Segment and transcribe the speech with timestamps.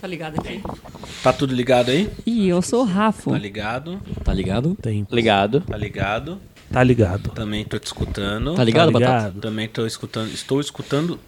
[0.00, 0.60] Tá ligado aqui?
[1.22, 2.10] Tá tudo ligado aí?
[2.26, 3.30] Ih, eu sou o Rafa.
[3.30, 4.00] Tá ligado?
[4.24, 4.76] Tá ligado?
[4.80, 5.06] Tem.
[5.10, 5.60] Ligado.
[5.62, 6.40] Tá ligado?
[6.70, 7.30] Tá ligado.
[7.30, 8.54] Também tô te escutando.
[8.54, 9.16] Tá ligado, Tá Batata?
[9.28, 9.40] ligado.
[9.40, 10.32] Também tô escutando.
[10.32, 11.18] Estou escutando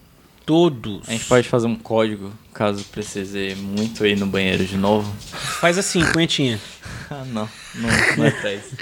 [0.45, 1.09] todos.
[1.09, 5.11] A gente pode fazer um código, caso precise muito ir no banheiro de novo.
[5.61, 6.59] Faz assim, punhetinha.
[7.11, 7.49] Ah, não.
[7.75, 7.89] Não,
[8.19, 8.77] não é pra isso.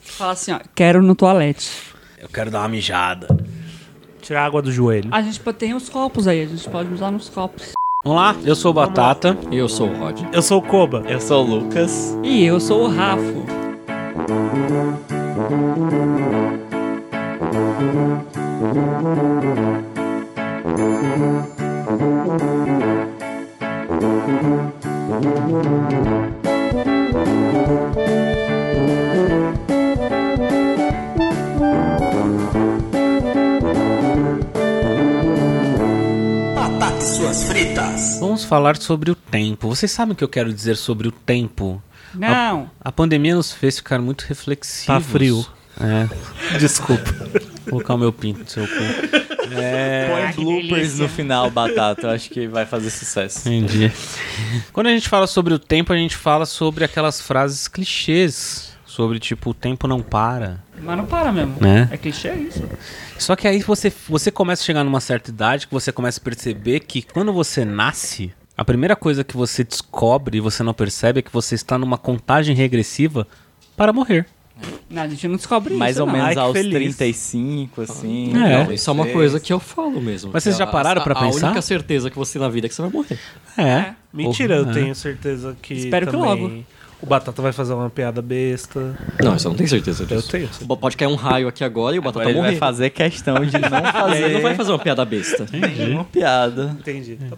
[0.00, 1.68] Fala assim, ó, quero no toalete.
[2.16, 3.26] Eu quero dar uma mijada.
[4.22, 5.08] Tirar água do joelho.
[5.12, 7.72] A gente pode- tem os copos aí, a gente pode usar nos copos.
[8.04, 8.36] Vamos lá?
[8.44, 9.36] Eu sou o Batata.
[9.50, 10.20] E eu sou o Rod.
[10.30, 11.02] Eu sou o Koba.
[11.08, 12.16] Eu sou o Lucas.
[12.22, 13.44] E eu sou o Rafa.
[38.20, 39.68] Vamos falar sobre o tempo.
[39.68, 41.82] Vocês sabem o que eu quero dizer sobre o tempo?
[42.14, 42.70] Não.
[42.80, 44.86] A pandemia nos fez ficar muito reflexivos.
[44.86, 45.44] Tá frio.
[45.80, 46.08] É.
[46.58, 47.12] Desculpa.
[47.12, 49.54] Vou colocar o meu pinto no seu cu.
[49.56, 50.32] É.
[50.32, 52.06] Põe bloopers no final, Batata.
[52.06, 53.48] Eu acho que vai fazer sucesso.
[53.48, 53.92] Entendi.
[54.72, 58.73] Quando a gente fala sobre o tempo, a gente fala sobre aquelas frases clichês.
[58.94, 60.62] Sobre, tipo, o tempo não para.
[60.80, 61.56] Mas não para mesmo.
[61.60, 61.88] Né?
[61.90, 62.62] É clichê isso.
[63.18, 66.22] Só que aí você, você começa a chegar numa certa idade que você começa a
[66.22, 71.18] perceber que quando você nasce, a primeira coisa que você descobre e você não percebe
[71.18, 73.26] é que você está numa contagem regressiva
[73.76, 74.26] para morrer.
[74.88, 76.12] Não, a gente não descobre Mais isso, ou não.
[76.12, 76.72] menos Ai, que aos feliz.
[76.96, 78.30] 35, assim.
[78.36, 78.62] É.
[78.64, 80.30] Não, isso é uma coisa que eu falo mesmo.
[80.32, 81.46] Mas vocês que já a- pararam pra a, pensar?
[81.46, 83.18] A única certeza que você tem na vida é que você vai morrer.
[83.58, 83.94] É.
[84.12, 85.74] Mentira, eu tenho certeza que.
[85.74, 86.64] Espero que também logo.
[87.04, 88.98] O Batata vai fazer uma piada besta.
[89.22, 90.30] Não, isso eu não tenho certeza Eu disso.
[90.30, 90.48] tenho.
[90.62, 92.50] Bo- Pode cair um raio aqui agora e o Batata Agora ele morrer.
[92.52, 95.46] vai fazer questão de não Ele fazer não vai fazer uma piada besta.
[95.52, 96.74] nenhuma piada.
[96.80, 97.16] Entendi.
[97.16, 97.36] Tá.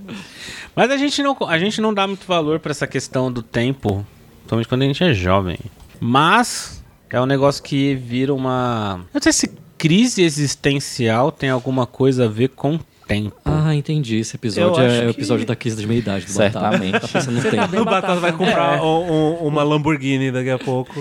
[0.74, 4.06] Mas a gente não, a gente não dá muito valor pra essa questão do tempo,
[4.38, 5.58] principalmente quando a gente é jovem.
[5.98, 9.00] Mas é um negócio que vira uma.
[9.12, 13.36] Eu não sei se crise existencial tem alguma coisa a ver com tempo.
[13.44, 14.16] Ah, entendi.
[14.16, 16.60] Esse episódio Eu é o que- episódio da crise da meia-idade do Batata.
[16.70, 17.00] Certamente.
[17.00, 17.68] Tá Você tá tempo.
[17.68, 20.92] bem O Batata vai comprar um- um- uma Lamborghini daqui a pouco.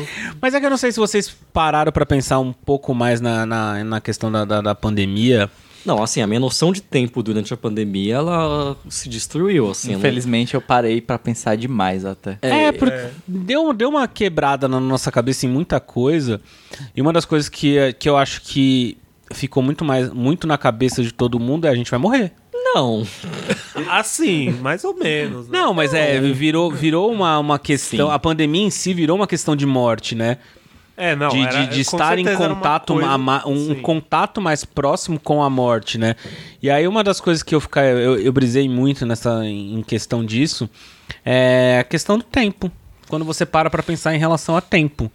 [0.42, 3.46] Mas é que eu não sei se vocês pararam pra pensar um pouco mais na,
[3.46, 5.50] na, na questão da, da, da pandemia.
[5.86, 9.92] Não, assim, a minha noção de tempo durante a pandemia, ela se destruiu, assim.
[9.92, 12.40] não- Infelizmente eu parei pra pensar demais até.
[12.42, 16.42] É, porque Deu, deu uma quebrada na nossa cabeça em muita coisa.
[16.96, 18.98] E uma das coisas que, que eu acho que
[19.32, 22.32] ficou muito mais muito na cabeça de todo mundo é a gente vai morrer.
[22.54, 23.06] Não.
[23.90, 25.48] Assim, mais ou menos.
[25.48, 25.60] né?
[25.60, 28.08] Não, mas é, virou, virou uma, uma questão.
[28.08, 28.14] Sim.
[28.14, 30.38] A pandemia em si virou uma questão de morte, né?
[30.98, 31.28] É, não.
[31.30, 33.82] de, era- de, de estar em uma contato, coisa- ma- ma- um Sim.
[33.82, 36.16] contato mais próximo com a morte, né?
[36.64, 40.24] E aí uma das coisas que eu ficar, eu, eu brisei muito nessa em questão
[40.24, 40.70] disso
[41.24, 42.72] é a questão do tempo.
[43.10, 45.12] Quando você para pra pensar em relação a tempo.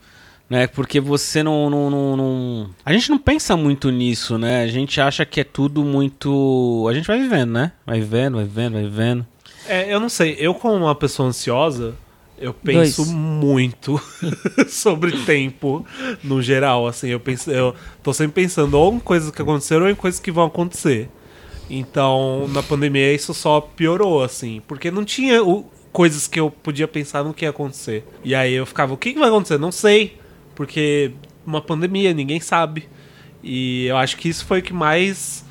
[0.50, 4.65] Né, porque você não, não, não, não- A gente não pensa muito nisso, né?
[4.65, 6.87] A gente acha que é tudo muito.
[6.91, 7.71] A gente vai vivendo, né?
[7.87, 9.27] Vai vivendo, vai vivendo, vai vivendo.
[9.69, 10.37] É, eu não sei.
[10.41, 11.94] Eu, como uma pessoa ansiosa,
[12.37, 13.15] eu penso Dois.
[13.15, 14.00] muito
[14.69, 15.87] sobre tempo
[16.25, 16.84] no geral.
[16.88, 17.72] Assim, eu penso, eu
[18.03, 21.09] tô sempre pensando ou em coisas que aconteceram ou em coisas que vão acontecer.
[21.69, 26.88] Então, na pandemia isso só piorou, assim, porque não tinha o- coisas que eu podia
[26.88, 28.05] pensar no que ia acontecer.
[28.25, 29.59] E aí eu ficava, o que, que vai acontecer?
[29.59, 30.19] Não sei,
[30.60, 31.12] porque
[31.47, 32.87] uma pandemia, ninguém sabe.
[33.43, 35.43] E eu acho que isso foi o que mais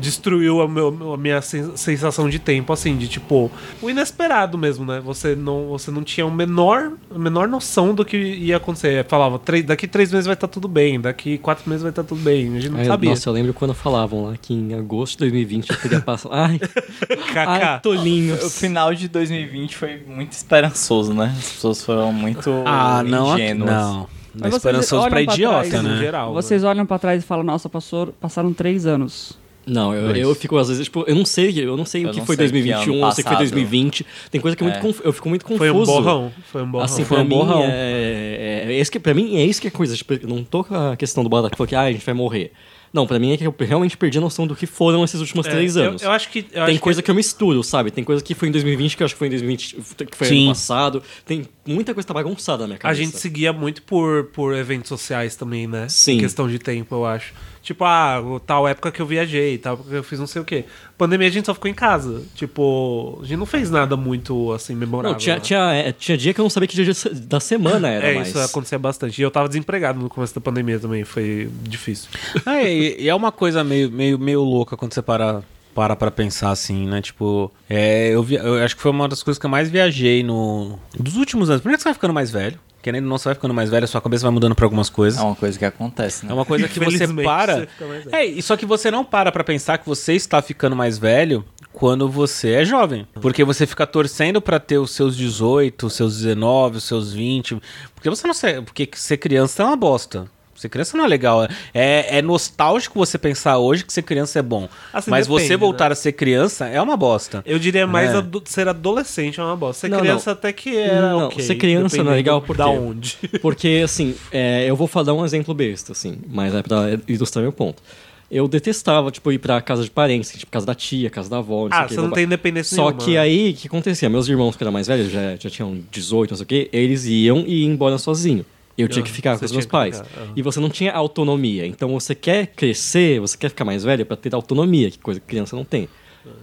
[0.00, 3.50] destruiu a, meu- a minha sen- sensação de tempo, assim, de tipo,
[3.82, 5.00] o inesperado mesmo, né?
[5.04, 9.04] Você não, você não tinha o menor, a menor noção do que ia acontecer.
[9.06, 12.20] Falava, "Três- daqui três meses vai estar tudo bem, daqui quatro meses vai estar tudo
[12.22, 12.56] bem.
[12.56, 13.10] A gente não Aí, sabia.
[13.10, 16.32] nossa, eu lembro quando falavam lá que em agosto de 2020 eu teria passado.
[16.32, 16.60] Ai,
[17.34, 18.42] ai, tolinhos.
[18.44, 21.34] O final de 2020 foi muito esperançoso, né?
[21.36, 23.70] As pessoas foram muito Ah, não, ingênuas.
[23.70, 23.92] não.
[23.94, 25.98] Não é Mas vocês esperançoso olham pra pra idiota, trás, no né?
[25.98, 26.32] geral.
[26.34, 29.38] Vocês olham pra trás e falam, nossa, passou, passaram três anos.
[29.66, 32.12] Não, eu, eu fico às vezes, tipo, eu não sei, eu não sei Eu o
[32.12, 33.38] que foi sei que 2021, ano eu sei que foi passado.
[33.50, 34.06] 2020.
[34.30, 34.80] Tem coisa que é muito É.
[34.80, 35.58] conf- eu fico muito confuso.
[35.58, 36.32] Foi um borrão.
[36.50, 36.84] Foi um borrão.
[36.86, 37.62] Assim, Foi um mim, borrão.
[37.64, 39.94] é, é, é esse que, pra mim, é isso que é coisa.
[39.94, 42.02] Tipo, eu não tô com a questão do Batata que falou que ah, a gente
[42.04, 42.50] vai morrer.
[42.90, 45.46] Não, pra mim é que eu realmente perdi a noção do que foram esses últimos
[45.46, 46.00] É, três eu- anos.
[46.02, 46.38] Eu, acho que.
[46.38, 47.10] eu Tem acho coisa que...
[47.10, 47.90] eu misturo, sabe?
[47.90, 49.76] Tem coisa que foi em 2020 que eu acho que foi em 2020,
[50.10, 50.38] que foi Sim.
[50.44, 51.02] ano passado.
[51.26, 53.02] Tem muita coisa tá bagunçada na minha A cabeça.
[53.02, 55.86] gente seguia muito por, por eventos sociais também, né?
[55.88, 56.14] Sim.
[56.16, 57.32] Em questão de tempo, eu acho.
[57.62, 60.44] Tipo, ah, tal época que eu viajei, tal época que eu fiz não sei o
[60.44, 60.64] quê.
[60.96, 62.22] Pandemia a gente só ficou em casa.
[62.34, 65.12] Tipo, a gente não fez nada muito, assim, memorável.
[65.12, 65.40] Não, tinha, né?
[65.40, 66.94] tinha, é, tinha dia que eu não sabia que dia
[67.26, 68.28] da semana era É, mais.
[68.28, 69.18] isso acontecia bastante.
[69.20, 72.08] E eu tava desempregado no começo da pandemia também, foi difícil.
[72.46, 75.42] Ah, e, e é uma coisa meio, meio, meio louca quando você para
[75.78, 77.00] para pra pensar assim, né?
[77.00, 80.24] Tipo, é, eu, vi, eu acho que foi uma das coisas que eu mais viajei
[80.24, 80.76] no.
[80.98, 81.62] Dos últimos anos.
[81.62, 82.58] Primeiro que você vai ficando mais velho.
[82.82, 84.90] Querendo ou não, você vai ficando mais velho, a sua cabeça vai mudando pra algumas
[84.90, 85.20] coisas.
[85.20, 86.32] É uma coisa que acontece, né?
[86.32, 87.68] É uma coisa que você para.
[87.78, 88.08] você.
[88.10, 91.44] É, e só que você não para pra pensar que você está ficando mais velho
[91.72, 93.06] quando você é jovem.
[93.20, 97.56] Porque você fica torcendo pra ter os seus 18, os seus 19, os seus 20.
[97.94, 98.60] Porque você não sei.
[98.62, 100.28] Porque ser criança é uma bosta.
[100.58, 101.46] Ser criança não é legal.
[101.72, 104.68] É, é nostálgico você pensar hoje que ser criança é bom.
[104.92, 105.92] Assim, Mas você depende, voltar né?
[105.92, 107.42] a ser criança é uma bosta.
[107.46, 108.16] Eu diria mais É.
[108.16, 109.82] ado- ser adolescente é uma bosta.
[109.82, 110.38] Ser Não, criança não.
[110.38, 111.42] até que era Não, ok.
[111.44, 113.16] ser criança não é legal por da onde.
[113.40, 117.52] Porque, assim, é, eu vou falar um exemplo besta, assim, mas é pra ilustrar meu
[117.52, 117.82] ponto.
[118.30, 121.62] Eu detestava, tipo, ir pra casa de parentes, tipo, casa da tia, casa da avó,
[121.62, 121.94] não sei Ah, que.
[121.94, 123.02] você não tem independência Só nenhuma.
[123.02, 124.10] que aí, o que acontecia?
[124.10, 127.06] Meus irmãos, que eram mais velhos, já, já tinham 18, não sei o quê, eles
[127.06, 128.44] iam e iam embora sozinho.
[128.82, 129.96] Eu tinha que ficar você com os meus pais.
[129.98, 130.32] ficar, aham.
[130.36, 131.66] E você não tinha autonomia.
[131.66, 135.26] Então você quer crescer, você quer ficar mais velho pra ter autonomia, que coisa que
[135.26, 135.88] criança não tem.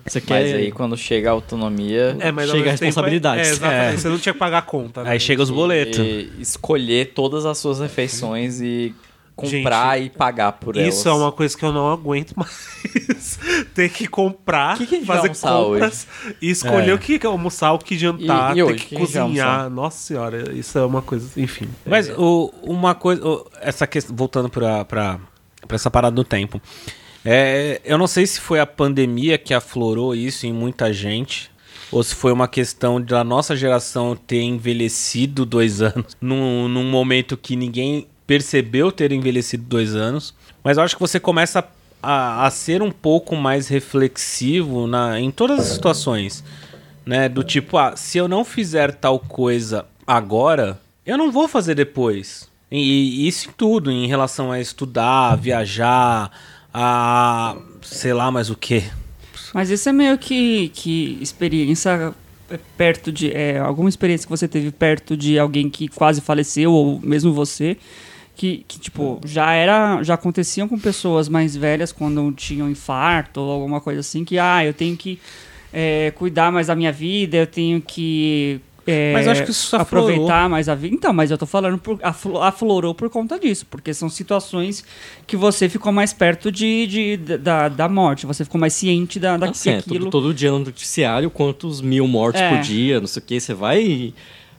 [0.06, 0.42] Você quer.
[0.42, 3.48] Mas aí quando chega a autonomia, É, Chega a é- responsabilidades.
[3.48, 3.94] É, exatamente.
[3.94, 3.98] É.
[3.98, 5.04] Você não tinha que pagar a conta.
[5.04, 5.12] Né?
[5.12, 5.98] Aí chega os boletos.
[6.00, 8.94] e escolher todas as suas refeições e
[9.36, 10.96] comprar e pagar por elas.
[10.96, 12.76] Isso é uma coisa que eu não aguento mais.
[13.74, 16.08] Ter que comprar, Que que gente fazer compras
[16.42, 16.94] e escolher É.
[16.94, 19.70] o que almoçar, o que jantar, E- e hoje, ter o que que gente cozinhar.
[19.70, 21.30] Nossa senhora, isso é uma coisa.
[21.40, 21.68] Enfim.
[21.86, 23.28] Mas é, o, uma coisa.
[23.28, 24.16] o- essa questão.
[24.16, 25.20] Voltando pra, pra,
[25.68, 26.62] pra essa parada do tempo.
[27.24, 31.52] É, eu não sei se foi a pandemia que aflorou isso em muita gente.
[31.92, 37.36] Ou se foi uma questão da nossa geração ter envelhecido dois anos num, num momento
[37.38, 40.34] que ninguém percebeu ter envelhecido dois anos.
[40.64, 41.68] Mas eu acho que você começa
[42.02, 46.44] a, a ser um pouco mais reflexivo na, em todas as situações.
[47.06, 47.30] Né?
[47.30, 52.50] Do tipo, ah, se eu não fizer tal coisa agora, eu não vou fazer depois.
[52.72, 56.32] E, e isso em tudo, em relação a estudar, viajar,
[56.74, 58.84] a sei lá mais o que.
[59.54, 62.14] Mas isso é meio que, que experiência
[62.50, 63.32] é, perto de.
[63.32, 67.78] É, alguma experiência que você teve perto de alguém que quase faleceu, ou mesmo você,
[68.36, 70.04] que, que tipo, já era.
[70.04, 74.64] Já aconteciam com pessoas mais velhas quando tinham infarto ou alguma coisa assim, que ah,
[74.66, 75.20] eu tenho que
[75.74, 78.60] é, cuidar mais da minha vida, eu tenho que.
[78.88, 80.10] é, Mas eu acho que isso aflorou.
[80.10, 80.94] aproveitar mais a vida.
[80.96, 84.84] Então, mas eu tô falando por, aflo- aflorou por conta disso, porque são situações
[85.26, 86.88] que você ficou mais perto de,
[87.18, 90.10] de- da, da morte, você ficou mais ciente da, da, Assim, é, daquilo.
[90.10, 92.50] todo, todo dia no noticiário, quantos mil mortes É.
[92.50, 94.14] por dia, não sei o que, você vai.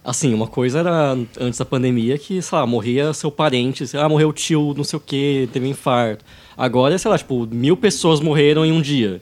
[0.09, 4.09] Assim, uma coisa era antes da pandemia que, sei lá, morria seu parente, sei lá,
[4.09, 6.25] morreu o tio, não sei o que, teve um infarto.
[6.57, 9.21] Agora, sei lá, tipo, mil pessoas morreram em um dia.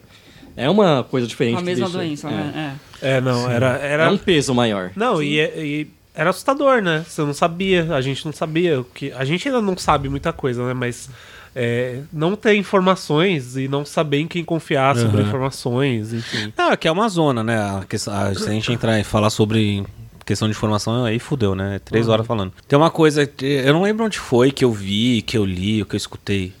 [0.55, 1.57] É uma coisa diferente.
[1.57, 2.31] A mesma doença, é.
[2.31, 2.75] né?
[3.01, 3.77] É, não, era.
[3.79, 4.03] era...
[4.05, 4.91] É um peso maior.
[4.95, 7.03] Não, e, e era assustador, né?
[7.07, 9.11] Você não sabia, a gente não sabia o que.
[9.13, 10.73] A gente ainda não sabe muita coisa, né?
[10.73, 11.09] Mas
[11.55, 15.27] é, não ter informações e não saber em quem confiar sobre Uhum.
[15.27, 16.53] informações, enfim.
[16.57, 17.57] Não, é que é uma zona, né?
[17.57, 19.83] A questão- a- se a gente entrar e falar sobre
[20.25, 21.79] questão de informação, aí fudeu, né?
[21.85, 22.51] Três horas falando.
[22.67, 25.85] Tem uma coisa, eu não lembro onde foi que eu vi, que eu li, o
[25.85, 26.51] que eu escutei.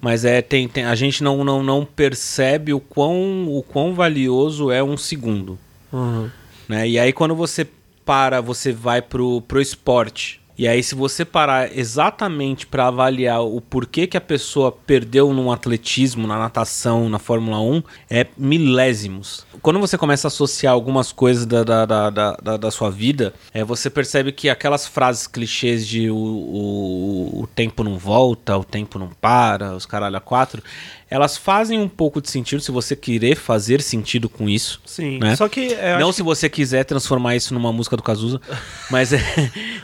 [0.00, 4.70] Mas é, tem, tem- a gente não, não, não percebe o quão, o quão valioso
[4.70, 5.58] é um segundo.
[5.92, 6.28] Uhum.
[6.68, 6.86] né?
[6.86, 7.66] E aí quando você
[8.04, 10.40] para, você vai pro, pro esporte.
[10.58, 15.52] E aí se você parar exatamente para avaliar o porquê que a pessoa perdeu no
[15.52, 19.46] atletismo, na natação, na Fórmula 1, é milésimos.
[19.62, 23.62] Quando você começa a associar algumas coisas da, da, da, da, da- sua vida, é,
[23.64, 28.98] você percebe que aquelas frases clichês de o, o, o tempo não volta, o tempo
[28.98, 30.62] não para, os caralho a quatro,
[31.10, 34.80] elas fazem um pouco de sentido se você querer fazer sentido com isso.
[34.84, 35.18] Sim.
[35.18, 35.34] Né?
[35.36, 35.72] Só que.
[35.72, 38.40] é, Não se você quiser transformar isso numa música do Cazuza,
[38.90, 39.20] mas é...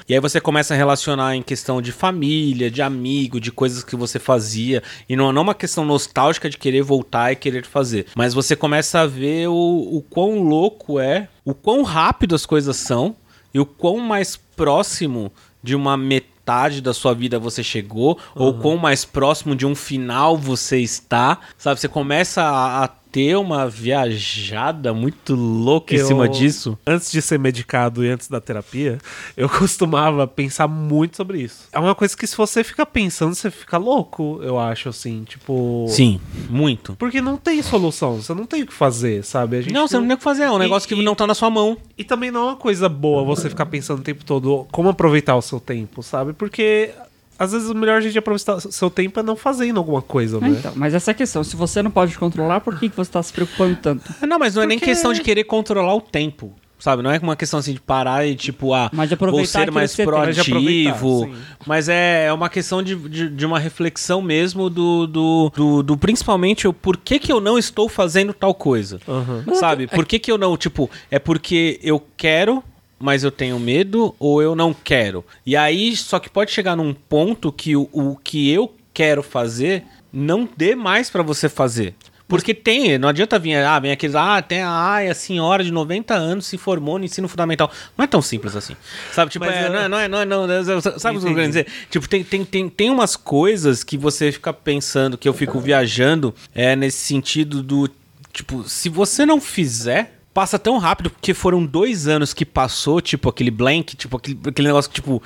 [0.08, 3.96] e aí você começa a relacionar em questão de família, de amigo, de coisas que
[3.96, 8.34] você fazia e não não uma questão nostálgica de querer voltar e querer fazer, mas
[8.34, 13.16] você começa a ver o, o quão louco é, o quão rápido as coisas são
[13.52, 16.33] e o quão mais próximo de uma metade
[16.82, 21.80] da sua vida você chegou ou quão mais próximo de um final você está, sabe?
[21.80, 26.76] Você começa a, a ter uma viajada muito louca em Eu- cima disso.
[26.84, 28.98] Antes de ser medicado e antes da terapia,
[29.36, 31.68] eu costumava pensar muito sobre isso.
[31.70, 35.86] É uma coisa que se você fica pensando, você fica louco, eu acho, assim, tipo...
[35.88, 36.96] Sim, muito.
[36.96, 39.58] Porque não tem solução, você não tem o que fazer, sabe?
[39.58, 41.04] A gente Não, você não tem o que fazer, é um E- negócio que e-
[41.04, 41.76] não tá na sua mão.
[41.96, 45.36] E também não é uma coisa boa você ficar pensando o tempo todo como aproveitar
[45.36, 46.32] o seu tempo, sabe?
[46.32, 46.90] Porque
[47.38, 50.38] às vezes o melhor jeito de aproveitar o seu tempo é não fazendo alguma coisa,
[50.38, 50.48] É, né?
[50.58, 51.42] então, mas essa é a questão.
[51.44, 54.14] Se você não pode controlar, por que, que você está se preocupando tanto?
[54.26, 56.52] Não, mas não é nem Porque- questão de querer controlar o tempo.
[56.78, 57.02] sabe?
[57.02, 59.94] Não é uma questão assim de parar e tipo, ah, Mas vou aproveitar ser mais
[59.96, 61.30] proativo.
[61.66, 65.96] Mas é, é uma questão de, de, de uma reflexão mesmo do, do, do, do
[65.96, 69.00] principalmente o porquê que eu não estou fazendo tal coisa.
[69.08, 69.44] Aham.
[69.54, 69.86] Sabe?
[69.86, 72.62] Por que, que eu não, tipo, é porque eu quero,
[72.98, 75.24] mas eu tenho medo, ou eu não quero.
[75.44, 79.84] E aí, só que pode chegar num ponto que o, o que eu quero fazer
[80.12, 81.94] não dê mais pra você fazer.
[82.26, 85.70] Porque tem, não adianta vir, ah, vem aqueles, ah, tem a, ai, a senhora de
[85.70, 87.70] 90 anos se formou no ensino fundamental.
[87.98, 88.74] Não é tão simples assim.
[89.12, 90.44] Sabe, tipo, é, é- não, é, não é, não é, não,
[90.78, 91.66] é- sabe o que eu dizer?
[91.90, 96.34] Tipo, tem, tem, tem, tem umas coisas que você fica pensando, que eu fico viajando,
[96.54, 97.90] é nesse sentido do,
[98.32, 103.28] tipo, se você não fizer, passa tão rápido, porque foram dois anos que passou, tipo,
[103.28, 105.22] aquele blank, tipo, aquele, aquele negócio que, tipo,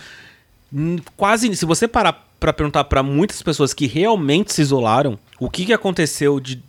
[1.16, 5.64] quase, se você parar pra perguntar pra muitas pessoas que realmente se isolaram, o que
[5.64, 6.62] que aconteceu de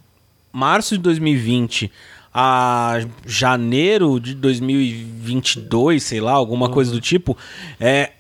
[0.52, 1.92] março de 2020
[2.34, 7.38] a janeiro de 2022, sei lá, alguma coisa do tipo,
[7.80, 8.12] é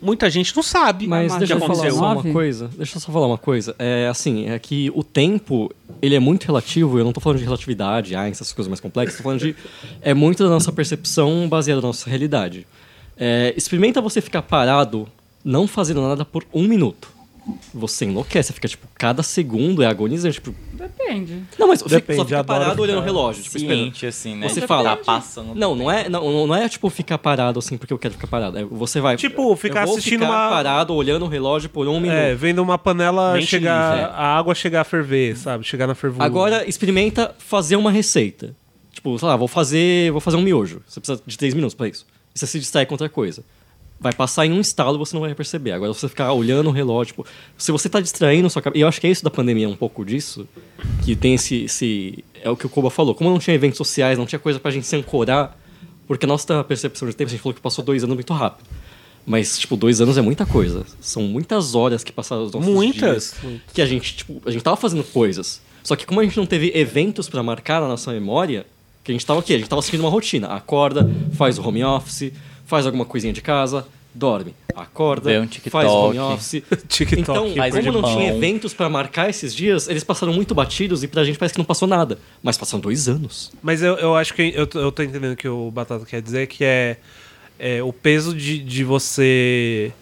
[0.00, 2.70] muita gente não sabe Mas Mas deixa eu já falar uma coisa.
[2.76, 3.74] Deixa eu só falar uma coisa.
[3.78, 5.70] É assim, é que o tempo,
[6.00, 6.98] ele é muito relativo.
[6.98, 9.16] Eu não tô falando de relatividade, ah, essas coisas mais complexas.
[9.16, 9.56] Tô falando de
[10.02, 12.66] é muito da nossa percepção baseada na nossa realidade.
[13.16, 15.08] É, experimenta você ficar parado,
[15.44, 17.13] não fazendo nada por um minuto.
[17.74, 20.34] Você enlouquece, fica tipo, cada segundo é agonizante.
[20.34, 21.42] Tipo, Depende.
[21.58, 23.58] não, mas você Depende, só fica parado olhando o relógio, tipo.
[23.58, 24.48] Ciente, assim, né?
[24.48, 25.54] Você De fala, Tá passando.
[25.54, 28.58] Não, não é, não, não é tipo ficar parado assim porque eu quero ficar parado.
[28.58, 29.16] É, você vai.
[29.16, 32.16] Tipo, ficar assistindo ficar uma- parado olhando o relógio por um minuto.
[32.16, 33.94] É, vendo uma panela Mente chegar.
[33.96, 34.14] livre, é.
[34.14, 35.64] A água chegar a ferver, sabe?
[35.64, 36.24] Chegar na fervura.
[36.24, 38.54] Agora experimenta fazer uma receita.
[38.92, 40.80] Tipo, sei lá, vou fazer, vou fazer um miojo.
[40.86, 42.06] Você precisa de três minutos pra isso.
[42.34, 43.42] E você se distrai com outra coisa.
[43.98, 45.72] Vai passar em um estalo e você não vai perceber.
[45.72, 48.78] Agora você ficar olhando o relógio, tipo, se você tá distraindo sua cabeça.
[48.78, 50.46] E eu acho que é isso da pandemia, um pouco disso.
[51.04, 52.24] Que tem esse, esse.
[52.42, 53.14] É o que o Koba falou.
[53.14, 55.56] Como não tinha eventos sociais, não tinha coisa pra gente se ancorar.
[56.06, 58.68] Porque a nossa percepção de tempo, a gente falou que passou dois anos muito rápido.
[59.26, 60.84] Mas, tipo, dois anos é muita coisa.
[61.00, 63.34] São muitas horas que passaram os nossos Muitas.
[63.40, 65.62] dias que a gente, tipo, a gente tava fazendo coisas.
[65.82, 68.66] Só que como a gente não teve eventos pra marcar na nossa memória,
[69.02, 69.54] que a gente tava o quê?
[69.54, 70.48] A gente tava seguindo uma rotina.
[70.48, 72.32] Acorda, faz o home office,
[72.66, 74.54] faz alguma coisinha de casa, dorme.
[74.76, 76.32] Acorda, Vê um faz o home TikTok.
[76.34, 76.62] office.
[76.88, 78.16] TikTok, Então, faz como não pão.
[78.16, 81.58] tinha eventos pra marcar esses dias, eles passaram muito batidos e pra gente parece que
[81.58, 82.18] não passou nada.
[82.42, 83.52] Mas passaram dois anos.
[83.62, 86.20] Mas eu, eu acho que eu, tô- eu tô entendendo o que o Batata quer
[86.22, 86.96] dizer, que é,
[87.58, 89.92] é o peso de, de você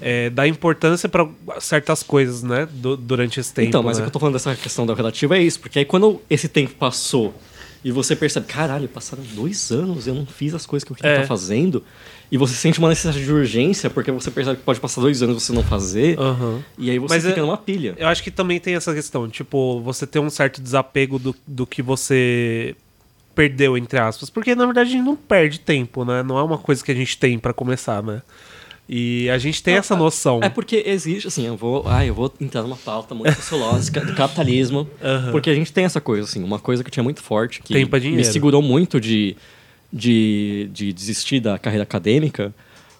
[0.00, 1.26] é, dar importância pra
[1.60, 2.68] certas coisas, né?
[2.70, 3.68] du- durante esse tempo.
[3.68, 4.04] então, mas o né?
[4.04, 6.74] que eu tô falando dessa questão da relativa é isso, porque aí quando esse tempo
[6.74, 7.34] passou
[7.84, 11.10] e você percebe, caralho, passaram dois anos, eu não fiz as coisas que eu queria
[11.12, 11.14] É.
[11.16, 11.82] estar fazendo,
[12.30, 15.36] e você sente uma necessidade de urgência, porque você percebe que pode passar dois anos
[15.42, 16.62] e você não fazer, Aham.
[16.78, 17.94] e aí você Mas fica é- numa pilha.
[17.98, 21.66] Eu acho que também tem essa questão, tipo, você ter um certo desapego do, do
[21.66, 22.74] que você
[23.34, 24.28] perdeu, entre aspas.
[24.30, 26.22] Porque, na verdade, a gente não perde tempo, né?
[26.22, 28.20] Não é uma coisa que a gente tem pra começar, né?
[28.88, 30.40] E a gente tem essa é- noção.
[30.42, 34.12] É porque existe, assim, eu vou, ah, eu vou entrar numa pauta muito sociológica do
[34.14, 35.30] capitalismo, Aham.
[35.30, 38.24] porque a gente tem essa coisa, assim, uma coisa que tinha muito forte, que me
[38.24, 39.36] segurou muito de,
[39.92, 42.52] de, de desistir da carreira acadêmica,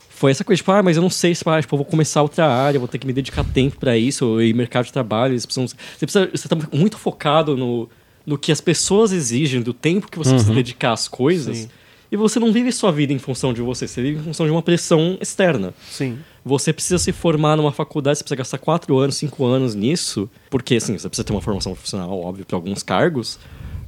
[0.08, 2.22] foi essa coisa, tipo, ah, mas eu não sei se ah, tipo, eu vou começar
[2.22, 5.44] outra área, vou ter que me dedicar tempo pra isso, e mercado de trabalho, eles
[5.44, 7.88] precisam, você precisa, você tá muito focado no,
[8.24, 11.68] no que as pessoas exigem, do tempo que você precisa dedicar às coisas, Sim.
[12.12, 14.52] E você não vive sua vida em função de você, você vive em função de
[14.52, 15.72] uma pressão externa.
[15.90, 16.18] Sim.
[16.44, 20.76] Você precisa se formar numa faculdade, você precisa gastar quatro anos, cinco anos nisso, porque
[20.76, 23.38] assim, você precisa ter uma formação profissional, óbvio, para alguns cargos,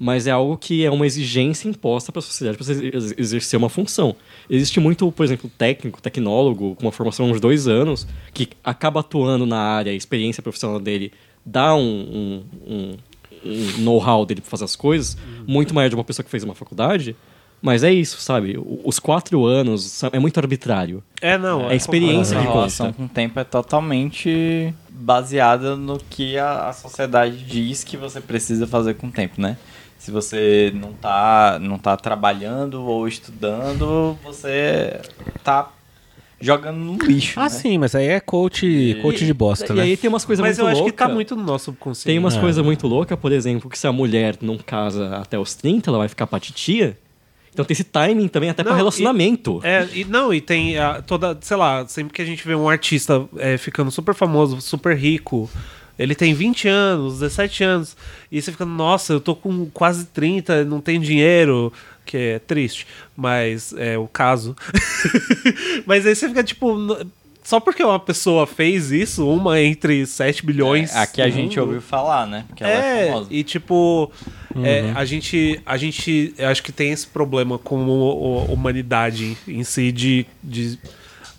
[0.00, 3.56] mas é algo que é uma exigência imposta para a sociedade para você ex- exercer
[3.58, 4.16] uma função.
[4.50, 9.44] Existe muito, por exemplo, técnico, tecnólogo, com uma formação de dois anos, que acaba atuando
[9.46, 11.12] na área, a experiência profissional dele
[11.44, 11.80] dá um,
[12.66, 12.96] um, um-
[13.46, 15.16] um know-how dele para fazer as coisas,
[15.46, 17.14] muito maior de uma pessoa que fez uma faculdade.
[17.64, 18.58] Mas é isso, sabe?
[18.84, 21.02] Os quatro anos é muito arbitrário.
[21.18, 21.70] É, não.
[21.70, 22.96] É experiência A que relação conta.
[22.98, 28.66] com o tempo é totalmente baseada no que a, a sociedade diz que você precisa
[28.66, 29.56] fazer com o tempo, né?
[29.98, 35.00] Se você não tá, não tá trabalhando ou estudando, você
[35.42, 35.70] tá
[36.38, 37.48] jogando no lixo, Ah, né?
[37.48, 39.82] sim, mas aí é coach, coach de bosta, e né?
[39.84, 40.92] aí tem umas coisas Mas muito eu acho loucas.
[40.92, 42.04] que tá muito no nosso subconsciente.
[42.06, 42.40] Tem umas É.
[42.40, 45.96] coisas muito loucas, por exemplo, que se a mulher não casa até os 30, ela
[45.96, 46.98] vai ficar pra titia.
[47.54, 49.60] Então tem esse timing também até Não, relacionamento.
[49.62, 52.68] É, e não, e tem a, toda, sei lá, sempre que a gente vê um
[52.68, 55.48] artista é, ficando super famoso, super rico,
[55.96, 57.96] ele tem 20 anos, 17 anos,
[58.30, 61.72] e você fica, nossa, eu tô com quase 30, não tenho dinheiro,
[62.04, 64.56] que é triste, mas é o caso.
[65.86, 66.76] mas aí você fica tipo,
[67.44, 70.92] só porque uma pessoa fez isso, uma entre 7 bilhões.
[70.94, 72.44] É, aqui a gente ouviu falar, né?
[72.48, 73.28] Porque ela é, É, famosa.
[73.30, 74.10] e tipo,
[74.62, 79.62] é, a gente, a gente, eu acho que tem esse problema com a humanidade em
[79.62, 80.78] si de, de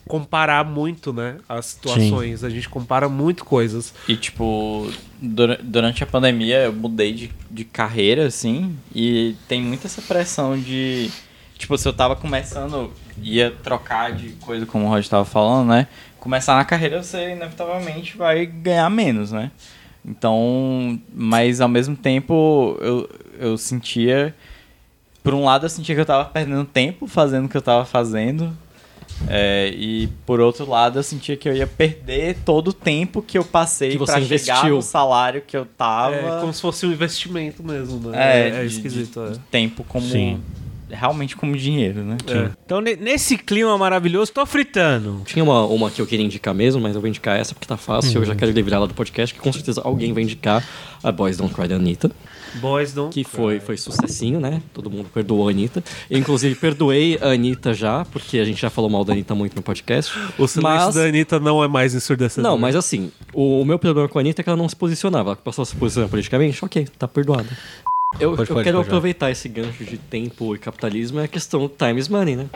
[0.08, 2.44] comparar muito, né, as situações.
[2.44, 3.92] A gente compara muito coisas.
[4.08, 4.88] E, tipo,
[5.20, 10.58] dura- durante a pandemia eu mudei de, de carreira, assim, e tem muita essa pressão
[10.60, 11.10] de.
[11.58, 15.88] Tipo, se eu tava começando, ia trocar de coisa, como o Roger tava falando, né?
[16.19, 19.51] Começar na carreira, você inevitavelmente vai ganhar menos, né?
[20.03, 24.36] Então, mas ao mesmo tempo eu, eu sentia.
[25.24, 27.86] Por um lado, eu sentia que eu tava perdendo tempo fazendo o que eu tava
[27.86, 28.55] fazendo.
[29.27, 33.38] É, e por outro lado, eu sentia que eu ia perder todo o tempo que
[33.38, 36.15] eu passei pra chegar no salário que eu tava.
[36.15, 38.17] É como se fosse um investimento mesmo, né?
[38.17, 39.22] É, é, de- esquisito.
[39.22, 39.31] de, é.
[39.34, 40.05] de tempo como.
[40.05, 40.41] Sim.
[40.96, 42.18] Realmente como dinheiro, né?
[42.28, 42.50] É.
[42.66, 45.22] Então, ne- nesse clima maravilhoso, tô fritando.
[45.25, 47.78] Tinha uma, uma que eu queria indicar mesmo, mas eu vou indicar essa porque tá
[47.78, 48.12] fácil.
[48.16, 48.22] Uhum.
[48.24, 50.64] Eu já quero livrar ela do podcast, que com certeza alguém vai indicar
[51.04, 52.10] a Boys Don't Cry da Anitta.
[52.56, 54.62] Boys don't Que foi, foi sucessinho, né?
[54.74, 55.84] Todo mundo perdoou a Anitta.
[56.10, 59.56] Eu, inclusive, perdoei a Anitta já, porque a gente já falou mal da Anitta muito
[59.58, 60.12] no podcast.
[60.38, 62.50] O silêncio Mas- da Anitta não é mais ensurdecedor.
[62.50, 64.75] Não, mas assim, o, o meu problema com a Anitta é que ela não se
[64.75, 65.32] posicionava.
[65.32, 67.50] Ela passou a se posicionar politicamente, ok, tá perdoada.
[68.19, 71.27] Eu, Pode, eu pode, quero pode, aproveitar esse gancho de tempo e capitalismo, é a
[71.27, 72.50] questão do time is money, né?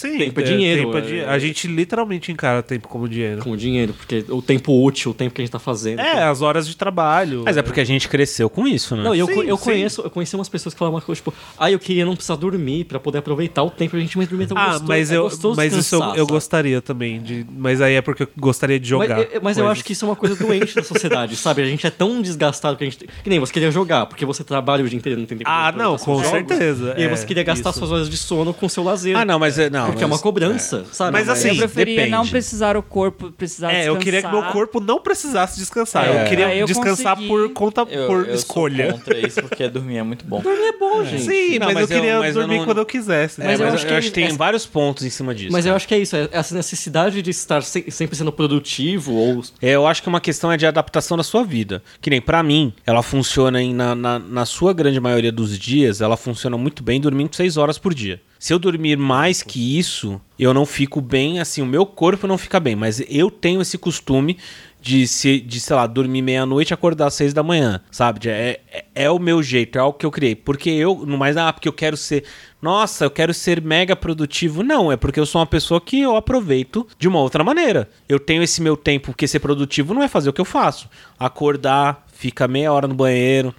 [0.00, 3.42] Sim, tempo é dinheiro, tempo é é- dinhe- A gente literalmente encara tempo como dinheiro.
[3.42, 5.98] Com o dinheiro, porque o tempo útil, o tempo que a gente tá fazendo.
[6.00, 7.42] É, as horas de trabalho.
[7.44, 9.02] Mas é porque a gente cresceu com isso, né?
[9.02, 9.64] Não, eu, Sim, co- eu sim.
[9.64, 12.36] conheço, eu conheci umas pessoas que falavam uma coisa, tipo, ah, eu queria não precisar
[12.36, 15.16] dormir pra poder aproveitar o tempo, a gente mais dormir tão Ah, gostoso, mas, é
[15.16, 17.20] eu, gostoso mas isso eu, eu gostaria também.
[17.20, 19.16] De, mas aí é porque eu gostaria de jogar.
[19.18, 21.62] Mas, eu- mas eu acho que isso é uma coisa doente da sociedade, sabe?
[21.62, 22.98] A gente é tão desgastado que a gente.
[23.24, 25.72] Que nem você queria jogar, porque você trabalha o dia inteiro não tem tempo Ah,
[25.76, 26.30] não, com seus jogos.
[26.56, 26.94] certeza.
[26.96, 27.78] E aí é, você queria gastar isso.
[27.80, 29.16] suas horas de sono com seu lazer.
[29.16, 29.68] Ah, não, mas é.
[29.70, 31.12] Não, Porque é uma cobrança, sabe?
[31.12, 32.10] Mas assim, eu preferia depende.
[32.10, 36.06] não precisar o corpo precisar É, eu queria que meu corpo não precisasse descansar.
[36.08, 36.22] É.
[36.24, 38.90] Eu queria Aí eu descansar consegui- por conta, Eu, por eu escolha.
[38.90, 40.42] sou contra isso porque dormir é muito bom.
[40.44, 41.22] é bom, gente.
[41.22, 43.40] Sim, Não, mas, mas eu eu- queria mas eu dormir não- quando eu quisesse.
[43.40, 43.50] É, né?
[43.50, 45.52] mas eu eu acho acho, que que tem vários pontos em cima disso.
[45.52, 45.76] Mas eu cara.
[45.76, 49.42] acho que é isso, é essa necessidade de estar se- sempre sendo produtivo ou.
[49.60, 51.82] É, eu acho que uma questão é de adaptação da sua vida.
[52.00, 56.00] Que nem pra mim, ela funciona em, na, na, na sua grande maioria dos dias,
[56.00, 58.20] ela funciona muito bem dormindo 6 horas por dia.
[58.38, 62.38] Se eu dormir mais que isso, eu não fico bem, assim, o meu corpo não
[62.38, 64.38] fica bem, mas eu tenho esse costume
[64.80, 68.28] de, se, de sei lá, dormir meia-noite e acordar às seis da manhã, sabe?
[68.28, 70.36] É, é, é o meu jeito, é algo que eu criei.
[70.36, 72.24] Porque eu, não mais, ah, porque eu quero ser,
[72.62, 74.62] nossa, eu quero ser mega produtivo.
[74.62, 77.88] Não, é porque eu sou uma pessoa que eu aproveito de uma outra maneira.
[78.08, 80.88] Eu tenho esse meu tempo, porque ser produtivo não é fazer o que eu faço.
[81.18, 83.54] Acordar, fica meia hora no banheiro,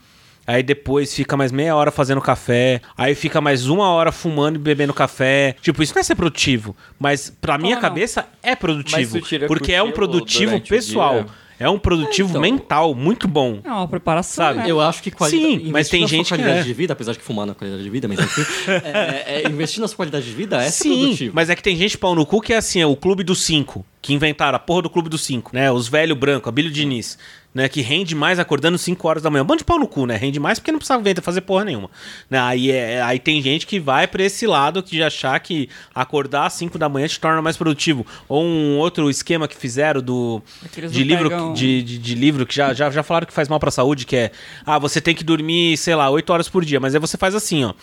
[0.49, 2.81] Aí depois fica mais meia hora fazendo café.
[2.97, 5.55] Aí fica mais uma hora fumando e bebendo café.
[5.61, 6.75] Tipo, isso não é ser produtivo.
[6.97, 7.81] Mas pra minha não?
[7.83, 9.21] cabeça é produtivo.
[9.21, 11.23] tira Porque é um produtivo pessoal.
[11.59, 12.41] É um produtivo então.
[12.41, 13.59] mental muito bom.
[13.63, 14.71] É uma preparação, Sabe, né?
[14.71, 15.43] Eu acho que qualidade.
[15.43, 16.63] Sim, mas tem investir na sua gente que qualidade é.
[16.63, 18.41] de vida, apesar de fumar na qualidade de vida, mas enfim.
[18.71, 21.35] é, é, investir na sua qualidade de vida é Sim, produtivo.
[21.35, 23.43] mas é que tem gente pau no cu que é assim, é o clube dos
[23.43, 23.85] cinco.
[24.01, 25.69] Que inventaram a porra do clube dos cinco, né?
[25.69, 27.17] Os velho branco, a Bílio Diniz,
[27.53, 27.67] né?
[27.67, 29.43] Que rende mais acordando 5 horas da manhã.
[29.43, 30.15] Um bando de pau no cu, né?
[30.15, 31.89] Rende mais porque não precisava inventar fazer porra nenhuma.
[32.29, 32.39] Né?
[32.39, 36.53] Aí, é, aí tem gente que vai pra esse lado de achar que acordar às
[36.53, 38.05] 5 da manhã te torna mais produtivo.
[38.29, 42.45] Ou um outro esquema que fizeram do Aqueles de livro, pegam- de, de, de livro
[42.45, 44.31] que já, já, já falaram que faz mal pra saúde, que é
[44.65, 46.79] ah, você tem que dormir, sei lá, 8 horas por dia.
[46.79, 47.73] Mas aí você faz assim, ó.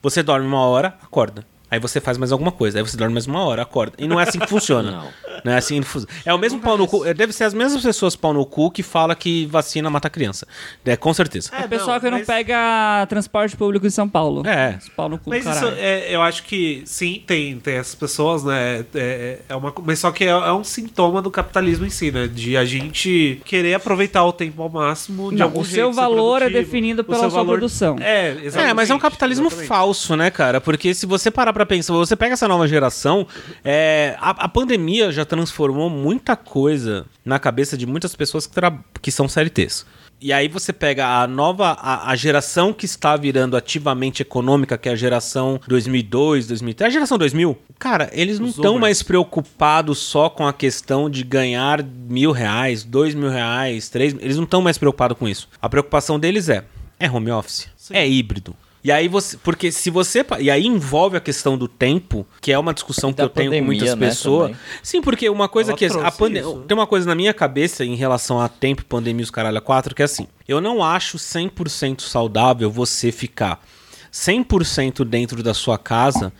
[0.00, 1.44] Você dorme uma hora, acorda.
[1.74, 2.78] Aí você faz mais alguma coisa.
[2.78, 3.94] Aí você dorme mais uma hora, acorda.
[3.98, 4.90] E não é assim que funciona.
[4.94, 5.08] Não.
[5.44, 6.14] Não é assim que funciona.
[6.24, 7.04] É o mesmo pau no cu.
[7.04, 10.46] é, Deve ser as mesmas pessoas pau no cu que fala que vacina mata criança.
[10.84, 11.50] É, com certeza.
[11.52, 14.46] É o pessoal não, que não mas- pega transporte público em São Paulo.
[14.46, 14.78] É.
[14.96, 18.84] Pau no cu Mas isso, é, eu acho que sim, tem, tem essas pessoas, né?
[18.94, 22.10] É, é uma, co- mas só que é, é um sintoma do capitalismo em si,
[22.12, 22.28] né?
[22.28, 25.30] De a gente querer aproveitar o tempo ao máximo.
[25.30, 27.96] De Não, algum o seu valor é definido pela sua produção.
[28.00, 28.70] É, exatamente.
[28.70, 29.68] É, mas é um capitalismo exatamente.
[29.68, 30.60] falso, né, cara?
[30.60, 33.26] Porque se você parar pra pensar, você pega essa nova geração,
[33.64, 38.60] é, a, a pandemia já transformou muita coisa na cabeça de muitas pessoas que,
[39.00, 39.86] que são CLTs.
[40.20, 44.88] E aí você pega a nova, a, a geração que está virando ativamente econômica, que
[44.88, 47.58] é a geração 2002, 2003, a geração 2000.
[47.78, 53.14] Cara, eles não estão mais preocupados só com a questão de ganhar mil reais, dois
[53.14, 54.16] mil reais, três.
[54.20, 55.48] Eles não estão mais preocupados com isso.
[55.60, 56.64] A preocupação deles é:
[56.98, 58.56] é home office, é híbrido.
[58.84, 62.58] E aí você, porque se você, e aí envolve a questão do tempo, que é
[62.58, 64.50] uma discussão que eu tenho com pandemia, muitas né, pessoas.
[64.50, 64.62] também.
[64.82, 67.94] Sim, porque uma coisa Ela que a pande- tem uma coisa na minha cabeça em
[67.94, 70.28] relação a tempo, pandemia e os caralho a quatro que é assim.
[70.46, 73.64] Eu não acho 100% saudável você ficar
[74.12, 76.30] 100% dentro da sua casa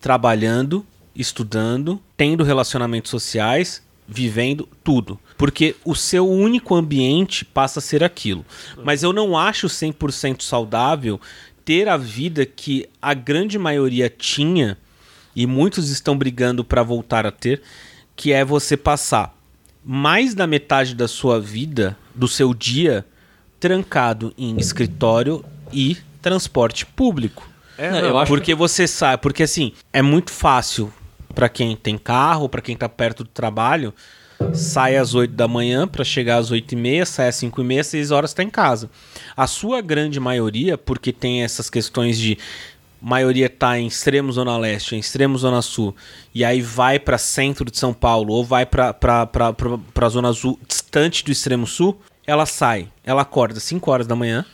[0.00, 5.18] trabalhando, estudando, tendo relacionamentos sociais, vivendo tudo.
[5.36, 8.44] Porque o seu único ambiente passa a ser aquilo.
[8.82, 11.20] Mas eu não acho 100% saudável
[11.70, 14.76] ter a vida que a grande maioria tinha
[15.36, 17.62] e muitos estão brigando para voltar a ter,
[18.16, 19.32] que é você passar
[19.84, 23.06] mais da metade da sua vida, do seu dia,
[23.60, 27.48] trancado em escritório e transporte público.
[27.78, 30.92] É, Não, eu acho Porque você sabe, porque assim, é muito fácil
[31.36, 33.94] pra quem tem carro, pra quem tá perto do trabalho,
[34.52, 37.64] sai às 8 da manhã pra chegar às 8 e meia, sai às 5 e
[37.64, 38.90] meia, 6 horas tá em casa.
[39.36, 42.36] A sua grande maioria, porque tem essas questões de
[43.00, 45.96] maioria tá em extremo zona leste, em extremo zona sul,
[46.34, 51.24] e aí vai pra centro de São Paulo ou vai pra, pra zona sul, distante
[51.24, 54.44] do extremo sul, ela sai, ela acorda às 5 horas da manhã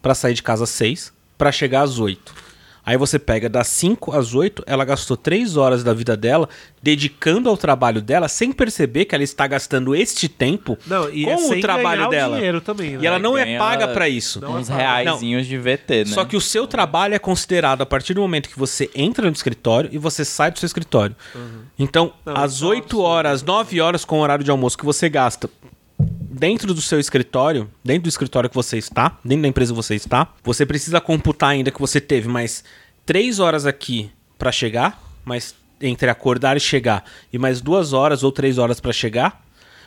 [0.00, 2.45] pra sair de casa às 6, pra chegar às 8.
[2.86, 6.48] Aí você pega das 5 às 8, ela gastou 3 horas da vida dela
[6.80, 11.30] dedicando ao trabalho dela, sem perceber que ela está gastando este tempo Não, e com
[11.32, 12.36] é o sem trabalho o dela.
[12.36, 12.98] dinheiro também, né?
[13.02, 14.38] E ela não é Ganha paga pra isso.
[14.46, 16.14] Uns é reaisinhos de VT, né?
[16.14, 19.32] Só que o seu trabalho é considerado a partir do momento que você entra no
[19.32, 21.16] escritório e você sai do seu escritório.
[21.76, 23.02] Então, Não, às isso é um 8 absurdo.
[23.02, 25.50] horas, 9 horas com o horário de almoço que você gasta
[26.38, 29.94] dentro do seu escritório, dentro do escritório que você está, dentro da empresa que você
[29.94, 32.62] está, você precisa computar ainda que você teve mais
[33.06, 38.30] 3 horas aqui pra chegar, mais entre acordar e chegar, e mais 2 horas ou
[38.30, 39.42] 3 horas pra chegar.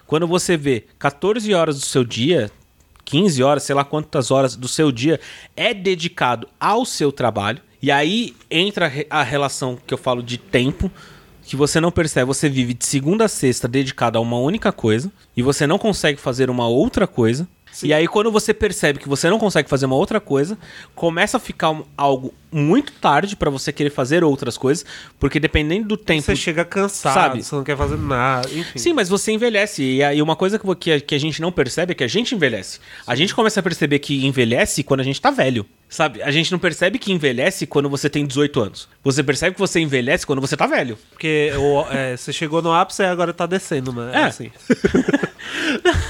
[0.08, 2.50] Quando você vê 14 horas do seu dia,
[3.06, 5.20] 15 horas, sei lá quantas horas do seu dia
[5.56, 7.62] é dedicado ao seu trabalho.
[7.82, 10.92] E aí entra a relação que eu falo de tempo,
[11.50, 12.28] que você não percebe.
[12.28, 16.22] Você vive de segunda a sexta dedicado a uma única coisa e você não consegue
[16.22, 17.48] fazer uma outra coisa.
[17.82, 20.58] E aí, quando você percebe que você não consegue fazer uma outra coisa,
[20.94, 24.86] começa a ficar um- algo muito tarde pra você querer fazer outras coisas,
[25.20, 26.22] porque dependendo do tempo.
[26.24, 27.44] Você chega cansado, Sabe?
[27.44, 28.78] você não quer fazer nada, enfim.
[28.78, 29.82] Sim, mas você envelhece.
[29.84, 32.04] E aí uma coisa que, vo- que, a, que a gente não percebe é que
[32.04, 32.80] a gente envelhece.
[33.08, 35.66] A gente começa a perceber que envelhece quando a gente tá velho.
[35.90, 36.22] Sabe?
[36.22, 38.88] A gente não percebe que envelhece quando você tem 18 anos.
[39.04, 40.98] Você percebe que você envelhece quando você tá velho.
[41.10, 44.12] Porque o- é, você chegou no ápice e agora tá descendo, né?
[44.14, 44.24] É.
[44.26, 44.52] assim.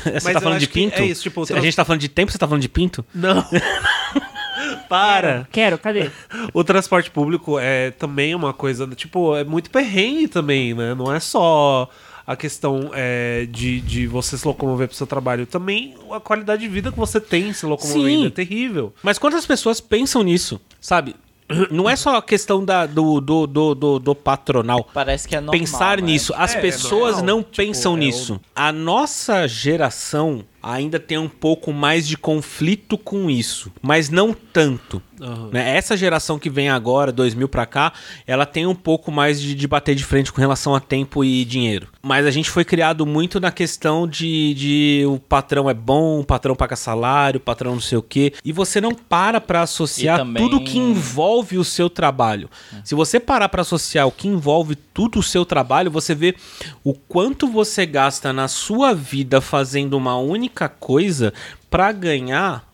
[0.04, 1.00] Você Mas tá falando de pinto?
[1.02, 3.06] é isso, tipo, a trans- gente tá falando de tempo, você tá falando de pinto?
[3.14, 3.46] Não.
[4.90, 5.48] Para!
[5.52, 6.10] Quero, cadê?
[6.54, 10.94] O transporte público é também uma coisa, tipo, é muito perrengue também, né?
[10.96, 11.90] Não é só
[12.30, 15.48] a questão é, de, de você se locomover pro seu trabalho.
[15.48, 18.28] Também a qualidade de vida que você tem se locomovendo Sim.
[18.28, 18.94] é terrível.
[19.02, 20.62] Mas quantas pessoas pensam nisso?
[20.80, 21.16] Sabe?
[21.72, 24.88] Não é só a questão da, do, do, do, do, do patronal.
[24.94, 26.04] Parece que é normal, pensar né?
[26.04, 26.32] nisso.
[26.38, 27.26] As É, pessoas normal.
[27.38, 28.40] não Tipo, pensam é nisso.
[28.56, 35.02] A nossa geração ainda tem um pouco mais de conflito com isso, mas não tanto.
[35.22, 35.50] Aham.
[35.52, 35.76] né?
[35.76, 37.92] Essa geração que vem agora, 2000 pra cá,
[38.26, 41.44] ela tem um pouco mais de, de bater de frente com relação a tempo e
[41.44, 41.90] dinheiro.
[42.02, 46.24] Mas a gente foi criado muito na questão de, de o patrão é bom, o
[46.26, 48.32] patrão paga salário, o patrão não sei o quê.
[48.46, 52.50] E você não para pra associar também- tudo que envolve o seu trabalho.
[52.86, 56.34] Se você parar pra associar o que envolve tudo o seu trabalho, você vê
[56.82, 61.34] o quanto você gasta na sua vida fazendo uma única coisa
[61.70, 62.68] pra ganhar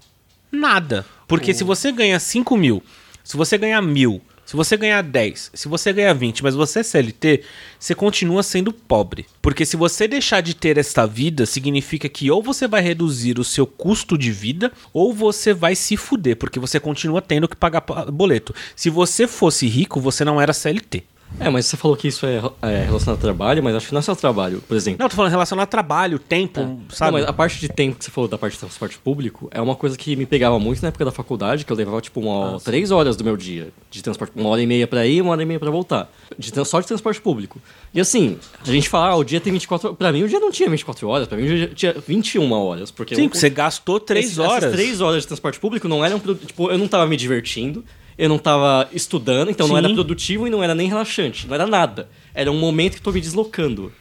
[0.51, 1.05] nada.
[1.27, 2.81] Porque se você ganha 5 mil,
[3.23, 6.83] se você ganhar mil, se você ganhar 10, se você ganhar 20, mas você é
[6.83, 7.43] CLT,
[7.79, 9.25] você continua sendo pobre.
[9.41, 13.43] Porque se você deixar de ter esta vida, significa que ou você vai reduzir o
[13.43, 17.81] seu custo de vida, ou você vai se fuder, porque você continua tendo que pagar
[17.81, 18.53] pa- boleto.
[18.75, 21.03] Se você fosse rico, você não era CLT.
[21.37, 23.99] É, mas você falou que isso é, é relacionado ao trabalho, mas acho que não
[23.99, 25.01] é só trabalho, por exemplo.
[25.01, 27.11] Não, tô falando relacionado a trabalho, tempo, sabe?
[27.11, 29.59] Não, mas a parte de tempo que você falou da parte de transporte público é
[29.59, 32.57] uma coisa que me pegava muito na época da faculdade, que eu levava tipo uma,
[32.61, 35.43] três horas do meu dia de transporte, uma hora e meia pra ir, uma hora
[35.43, 36.09] e meia pra voltar,
[36.39, 37.59] de só de transporte público.
[37.93, 39.97] E assim, a gente fala, ah, o dia tem 24 horas.
[39.97, 42.91] Pra mim, o dia não tinha 24 horas, pra mim, o dia tinha 21 horas.
[42.91, 44.63] Porque Sim, eu- você gastou três esses- horas.
[44.63, 46.17] Essas três horas de transporte público não eram.
[46.17, 47.83] pro- Tipo, eu não tava me divertindo,
[48.17, 49.83] eu não tava estudando, então não Sim.
[49.85, 52.07] era produtivo e não era nem relaxante, não era nada.
[52.33, 53.91] Era um momento que eu tô me deslocando.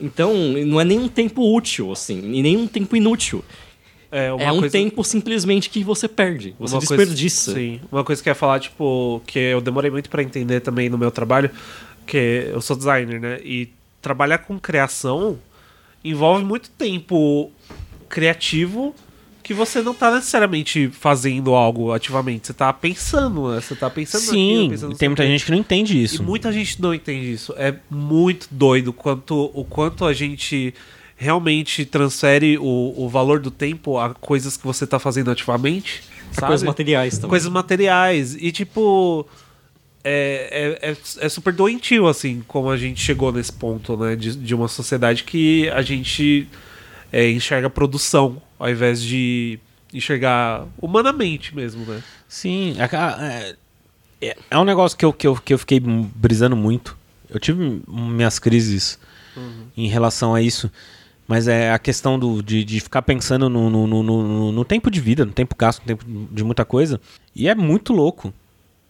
[0.00, 0.32] Então,
[0.66, 3.44] não é nem um tempo útil, assim, e nem um tempo inútil.
[4.12, 7.52] É, é um coisa- tempo simplesmente que você perde, você uma coisa- desperdiça.
[7.52, 10.88] sim, uma coisa que eu ia falar, tipo, que eu demorei muito pra entender também
[10.88, 11.50] no meu trabalho,
[12.06, 13.38] que eu sou designer, né?
[13.44, 13.68] E
[14.00, 15.38] trabalhar com criação
[16.02, 17.50] envolve muito tempo
[18.08, 18.94] criativo
[19.48, 23.62] que você não tá necessariamente fazendo algo ativamente, você tá pensando, né?
[23.62, 25.28] Você tá pensando naquilo, Sim, pensando tem muita quê.
[25.30, 26.22] gente que não entende isso.
[26.22, 27.54] E muita gente não entende isso.
[27.56, 30.74] É muito doido quanto, o quanto a gente
[31.16, 36.02] realmente transfere o, o valor do tempo a coisas que você tá fazendo ativamente.
[36.30, 36.48] Sabe?
[36.48, 37.30] coisas materiais também.
[37.30, 38.34] Coisas materiais.
[38.34, 39.26] E tipo.
[40.04, 44.14] é, é, é, é super doentio, assim, como a gente chegou nesse ponto, né?
[44.14, 46.46] De, de uma sociedade que a gente
[47.10, 49.58] é, enxerga produção ao invés de
[49.92, 52.02] enxergar humanamente mesmo, né?
[52.28, 53.56] Sim, é,
[54.20, 56.96] é, é um negócio que eu, que, eu, que eu fiquei brisando muito.
[57.28, 58.98] Eu tive minhas crises
[59.36, 59.66] uhum.
[59.76, 60.70] em relação a isso.
[61.26, 64.90] Mas é a questão do, de, de ficar pensando no, no, no, no, no tempo
[64.90, 66.98] de vida, no tempo gasto, no tempo de muita coisa.
[67.36, 68.32] E é muito louco.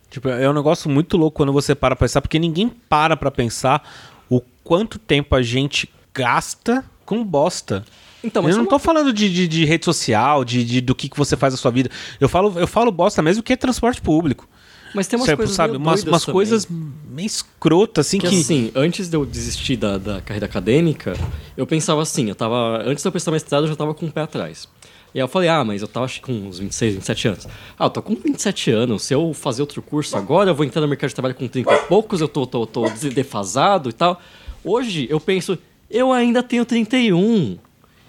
[0.09, 3.31] Tipo, é um negócio muito louco quando você para pra pensar, porque ninguém para pra
[3.31, 3.83] pensar
[4.31, 7.85] o quanto tempo a gente gasta com bosta.
[8.23, 11.09] Então, mas eu não tô falando de, de, de, rede social, de, de, do que,
[11.09, 11.89] que você faz na sua vida.
[12.21, 14.49] Eu falo, eu falo bosta mesmo que é transporte público.
[14.95, 18.29] Mas tem umas certo, coisas sabe, umas, umas coisas meio escrotas, assim, que...
[18.29, 18.41] que...
[18.41, 21.15] assim, antes de eu desistir da, da carreira acadêmica,
[21.57, 22.83] eu pensava assim, eu tava...
[22.85, 24.67] Antes de eu prestar mestrado, eu já tava com o pé atrás.
[25.15, 27.49] E aí eu falei, ah, mas eu tava acho, com uns 26, 27 anos.
[27.79, 30.81] Ah, eu tô com 27 anos, se eu fazer outro curso agora, eu vou entrar
[30.81, 34.21] no mercado de trabalho com 30 e poucos, eu tô, tô, tô defasado e tal.
[34.65, 35.59] Hoje eu penso,
[35.91, 37.59] eu ainda tenho 31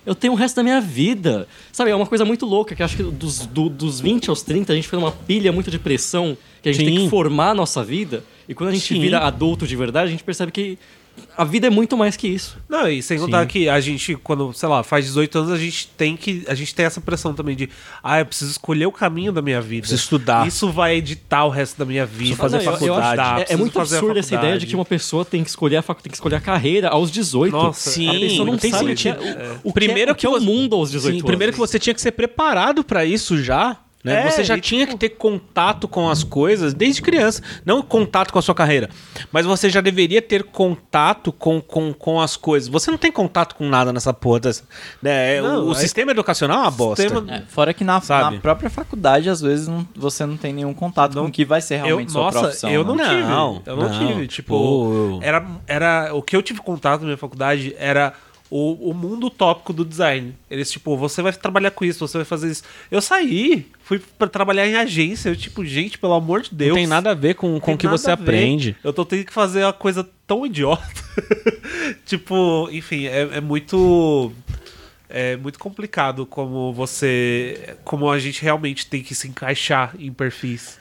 [0.09, 1.47] eu tenho o resto da minha vida.
[1.71, 4.73] Sabe, é uma coisa muito louca, que acho que dos, do, dos 20 aos 30
[4.73, 6.95] a gente foi numa pilha muito de pressão, que a gente Sim.
[6.95, 8.23] tem que formar a nossa vida.
[8.47, 8.99] E quando a gente Sim.
[8.99, 10.79] vira adulto de verdade, a gente percebe que
[11.37, 12.57] a vida é muito mais que isso.
[12.67, 13.47] Não, e sem contar Sim.
[13.47, 16.43] que a gente, quando, sei lá, faz 18 anos, a gente tem que.
[16.47, 17.69] A gente tem essa pressão também de
[18.03, 19.81] ah, eu preciso escolher o caminho da minha vida.
[19.81, 20.47] Preciso estudar.
[20.47, 22.35] Isso vai editar o resto da minha vida.
[22.35, 23.21] Preciso fazer não, faculdade.
[23.21, 25.77] Eu, eu é, é, muito absurdo essa ideia de que uma pessoa tem que escolher
[25.77, 26.01] a fac...
[26.01, 27.51] tem que escolher a carreira aos 18.
[27.51, 29.19] Nossa, sim, a pessoa não tem sabe sentido.
[29.21, 31.23] O, é, o, o, primeiro que é, o, que é o mundo aos 18 sim,
[31.23, 33.77] Primeiro que você tinha que ser preparado para isso já.
[34.03, 34.25] Né?
[34.25, 34.97] É, você já tinha tipo...
[34.97, 37.41] que ter contato com as coisas desde criança.
[37.65, 38.89] Não contato com a sua carreira,
[39.29, 42.69] mas você já deveria ter contato com, com, com as coisas.
[42.69, 44.39] Você não tem contato com nada nessa porra.
[44.39, 44.63] Dessa,
[45.01, 45.35] né?
[45.35, 47.03] É, não, o, o sistema educacional é uma bosta.
[47.03, 47.35] Sistema...
[47.35, 51.13] É, fora que na, na, própria faculdade, às vezes, não, você não tem nenhum contato
[51.13, 52.69] não, com o que vai ser realmente eu, sua nossa, profissão.
[52.69, 53.03] Eu não, né?
[53.03, 53.21] tive.
[53.23, 54.27] Não, eu não, tive.
[54.27, 55.19] Tipo, Pô.
[55.21, 58.13] era, era, o que eu tive contato na minha faculdade era
[58.49, 60.33] o, o mundo utópico do design.
[60.49, 62.63] Eles, tipo, você vai trabalhar com isso, você vai fazer isso.
[62.89, 65.29] Eu saí, fui para trabalhar em agência.
[65.29, 66.69] Eu, tipo, gente, pelo amor de Deus.
[66.69, 68.75] Não tem nada a ver com, com o que você aprende.
[68.83, 70.83] Eu tô tendo que fazer uma coisa tão idiota.
[72.05, 74.31] tipo, enfim, é, é muito.
[75.11, 77.75] É muito complicado como você.
[77.83, 80.79] Como a gente realmente tem que se encaixar em perfis.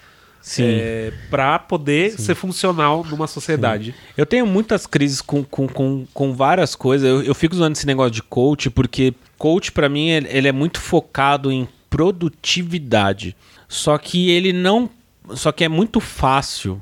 [0.58, 2.18] É, para poder Sim.
[2.18, 3.92] ser funcional numa sociedade.
[3.92, 4.12] Sim.
[4.16, 7.08] Eu tenho muitas crises com, com, com, com várias coisas.
[7.08, 10.52] Eu, eu fico usando esse negócio de coach porque coach para mim ele, ele é
[10.52, 13.36] muito focado em produtividade.
[13.68, 14.88] Só que ele não,
[15.34, 16.80] só que é muito fácil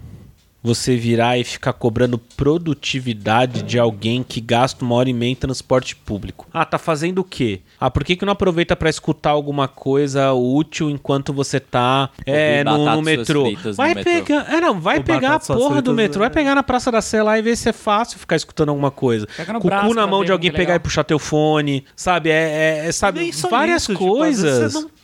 [0.66, 5.36] você virar e ficar cobrando produtividade de alguém que gasta uma hora e meia em
[5.36, 6.48] transporte público.
[6.52, 7.60] Ah, tá fazendo o quê?
[7.78, 12.64] Ah, por que, que não aproveita para escutar alguma coisa útil enquanto você tá é,
[12.64, 13.44] no, no, metrô?
[13.76, 14.56] Vai no pegar, metrô.
[14.56, 17.38] É, não, vai pegar a porra do metrô, vai pegar na Praça da Sé lá
[17.38, 19.28] e ver se é fácil ficar escutando alguma coisa.
[19.60, 22.30] Com o cu na mão de alguém pegar e puxar teu fone, sabe?
[22.30, 24.74] É, é, é sabe, várias isso, coisas.
[24.74, 24.95] Tipo,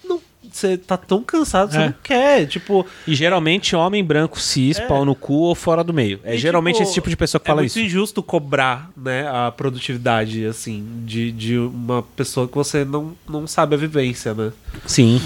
[0.57, 1.87] você tá tão cansado, você é.
[1.87, 2.87] não quer, tipo...
[3.07, 4.87] E geralmente homem branco cis, é.
[4.87, 6.21] pau no cu ou fora do meio.
[6.25, 7.79] É e, geralmente tipo, esse tipo de pessoa que fala isso.
[7.79, 13.15] É muito injusto cobrar, né, a produtividade, assim, de, de uma pessoa que você não,
[13.29, 14.53] não sabe a vivência, né?
[14.87, 15.21] Sim.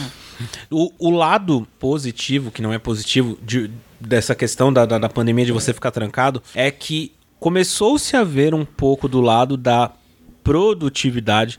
[0.71, 5.47] O, o lado positivo, que não é positivo, de, dessa questão da, da, da pandemia
[5.47, 9.91] de você ficar trancado, é que começou-se a ver um pouco do lado da
[10.43, 11.59] produtividade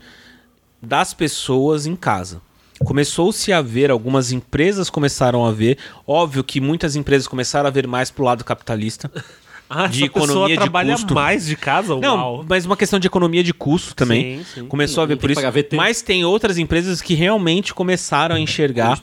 [0.80, 2.40] das pessoas em casa
[2.84, 7.86] começou-se a ver, algumas empresas começaram a ver, óbvio que muitas empresas começaram a ver
[7.86, 9.10] mais pro lado capitalista.
[9.70, 11.14] Ah, de economia de trabalha custo.
[11.14, 11.94] mais de casa?
[11.96, 12.46] Não, Uau.
[12.48, 14.38] mas uma questão de economia de custo também.
[14.38, 14.66] Sim, sim.
[14.66, 15.42] Começou a ver por isso.
[15.74, 18.98] Mas tem outras empresas que realmente começaram a enxergar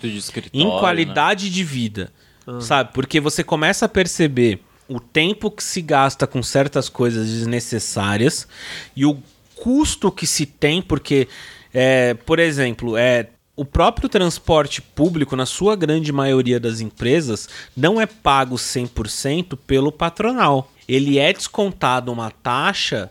[0.52, 0.80] em né?
[0.80, 1.52] qualidade né?
[1.52, 2.12] de vida.
[2.48, 2.60] Ah.
[2.62, 2.90] Sabe?
[2.94, 8.48] Porque você começa a perceber o tempo que se gasta com certas coisas desnecessárias
[8.96, 9.18] e o
[9.56, 11.28] custo que se tem, porque,
[11.74, 18.00] é, por exemplo, é, o próprio transporte público, na sua grande maioria das empresas, não
[18.00, 20.72] é pago 100% pelo patronal.
[20.88, 23.10] Ele é descontado uma taxa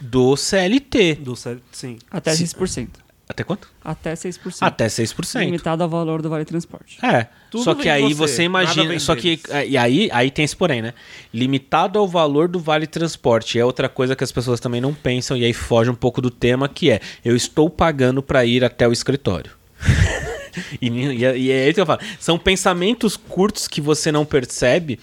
[0.00, 1.16] do CLT.
[1.16, 1.98] Do CLT, sim.
[2.10, 2.88] Até 6%.
[3.28, 3.68] Até quanto?
[3.84, 4.56] Até 6%.
[4.62, 5.40] Até 6%.
[5.40, 6.98] Limitado ao valor do Vale Transporte.
[7.04, 7.26] É.
[7.50, 8.98] Tudo só que aí você, você imagina.
[8.98, 9.38] Só que.
[9.50, 10.94] É, e aí, aí tem esse porém, né?
[11.32, 13.58] Limitado ao valor do Vale Transporte.
[13.58, 16.30] É outra coisa que as pessoas também não pensam, e aí foge um pouco do
[16.30, 19.57] tema, que é: eu estou pagando para ir até o escritório.
[20.80, 22.00] e, e, e é isso que eu falo.
[22.18, 24.98] São pensamentos curtos que você não percebe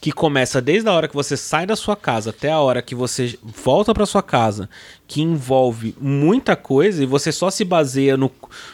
[0.00, 2.94] que começa desde a hora que você sai da sua casa até a hora que
[2.94, 4.70] você volta para sua casa,
[5.08, 8.30] que envolve muita coisa e você só se baseia no,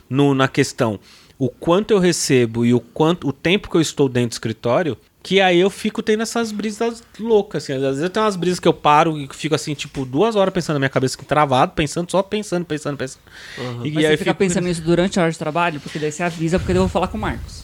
[0.08, 1.00] no, na questão
[1.38, 4.96] o quanto eu recebo e o quanto o tempo que eu estou dentro do escritório,
[5.24, 7.72] Que aí eu fico tendo essas brisas loucas, assim.
[7.72, 10.52] Às vezes eu tenho umas brisas que eu paro e fico assim, tipo, duas horas
[10.52, 13.22] pensando na minha cabeça, travado, pensando, só pensando, pensando, pensando.
[13.82, 16.12] E Mas aí você fica fico- pensando nisso durante a hora de trabalho, porque daí
[16.12, 17.63] você avisa, porque daí eu vou falar com o Marcos.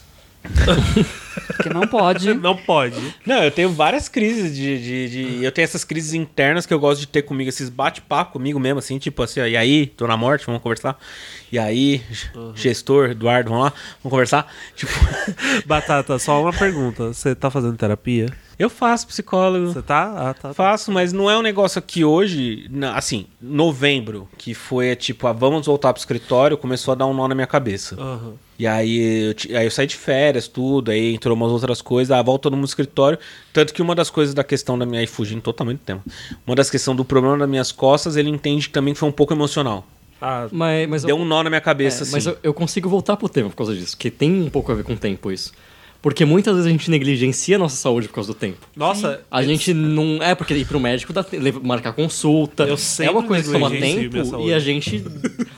[1.56, 2.32] Porque não pode.
[2.40, 2.96] Não pode.
[3.26, 6.78] Não, eu tenho várias crises de, de, de- Eu tenho essas crises internas que eu
[6.80, 10.06] gosto de ter comigo, esses bate-papo comigo mesmo, assim, tipo assim, ó, e aí, tô
[10.06, 10.98] na morte, vamos conversar.
[11.52, 12.02] E aí,
[12.54, 13.72] gestor, Eduardo, vamos lá,
[14.02, 14.46] vamos conversar.
[14.76, 14.92] Tipo,
[15.66, 17.08] Batata, só uma pergunta.
[17.12, 18.26] Você tá fazendo terapia?
[18.60, 19.72] Eu faço psicólogo.
[19.72, 20.30] Você tá?
[20.30, 20.52] Ah, tá.
[20.52, 25.66] Faço, mas não é um negócio que hoje, assim, novembro, que foi tipo, ah, vamos
[25.66, 27.96] voltar pro escritório, começou a dar um nó na minha cabeça.
[27.98, 28.34] Aham.
[28.58, 32.20] E aí eu, aí eu saí de férias, tudo, aí entrou umas outras coisas, ah,
[32.20, 33.18] volta todo mundo no escritório.
[33.52, 35.00] Tanto que uma das coisas da questão da minha.
[35.00, 36.02] Aí fugindo totalmente do tema.
[36.46, 39.32] Uma das questões do problema das minhas costas, ele entende que também foi um pouco
[39.32, 39.86] emocional.
[40.20, 42.12] Ah, Mas, mas Deu eu, um nó na minha cabeça, é, assim.
[42.12, 44.74] mas eu, eu consigo voltar pro tema por causa disso, que tem um pouco a
[44.74, 45.50] ver com o tempo isso.
[46.02, 48.56] Porque muitas vezes a gente negligencia a nossa saúde por causa do tempo.
[48.74, 50.22] nossa, A gente não.
[50.22, 51.22] É, porque ir pro médico dá,
[51.62, 52.62] marcar consulta.
[52.64, 55.04] Eu é sempre uma coisa que toma tempo e a gente.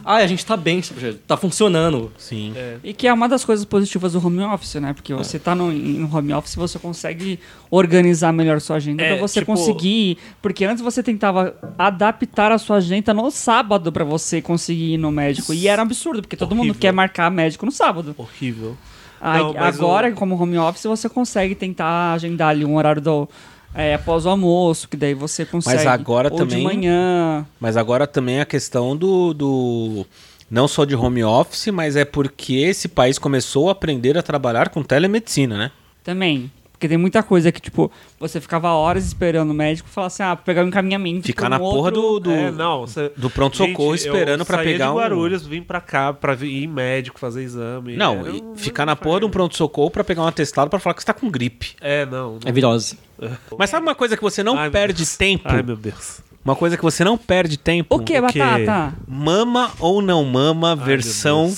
[0.04, 0.80] Ah, a gente tá bem,
[1.28, 2.10] tá funcionando.
[2.18, 2.52] Sim.
[2.82, 4.92] E que é uma das coisas positivas do home office, né?
[4.92, 7.38] Porque você tá no, no home office, você consegue
[7.70, 10.18] organizar melhor sua agenda É, pra você tipo- conseguir.
[10.42, 15.12] Porque antes você tentava adaptar a sua agenda no sábado pra você conseguir ir no
[15.12, 15.54] médico.
[15.54, 16.80] E era um absurdo, porque todo mundo Horrível.
[16.80, 18.12] quer marcar médico no sábado.
[18.18, 18.76] horrível.
[19.22, 23.28] Não, mas agora, o- como home office, você consegue tentar agendar ali um horário do.
[23.74, 25.76] é, após o almoço, que daí você consegue.
[25.88, 27.46] agora ou também- de manhã.
[27.58, 30.06] Mas agora também a questão do, do.
[30.50, 34.68] Não só de home office, mas é porque esse país começou a aprender a trabalhar
[34.68, 35.70] com telemedicina, né?
[36.04, 36.50] Também.
[36.82, 40.34] Porque tem muita coisa que, tipo, você ficava horas esperando o médico falar assim, ah,
[40.34, 41.24] pegar um encaminhamento.
[41.28, 43.12] Ficar na um porra outro- do, do, é, não, você...
[43.16, 44.94] do pronto-socorro esperando pra saía pegar de um.
[44.96, 47.94] Guarulhos, vim pra cá pra vir- ir em médico, fazer exame.
[47.96, 50.94] Não, É, um- ficar na porra de um pronto-socorro pra pegar um atestado pra falar
[50.94, 51.76] que você tá com gripe.
[51.80, 52.32] É, não.
[52.32, 52.38] não.
[52.44, 52.98] É virose.
[53.56, 55.16] Mas sabe uma coisa que você não Ai, perde Deus.
[55.16, 55.44] tempo?
[55.46, 56.20] Ai, meu Deus.
[56.44, 57.94] Uma coisa que você não perde tempo?
[57.94, 58.40] O que, O quê?
[58.40, 58.92] Batata?
[59.06, 61.54] Mama ou não mama, Ai, meu versão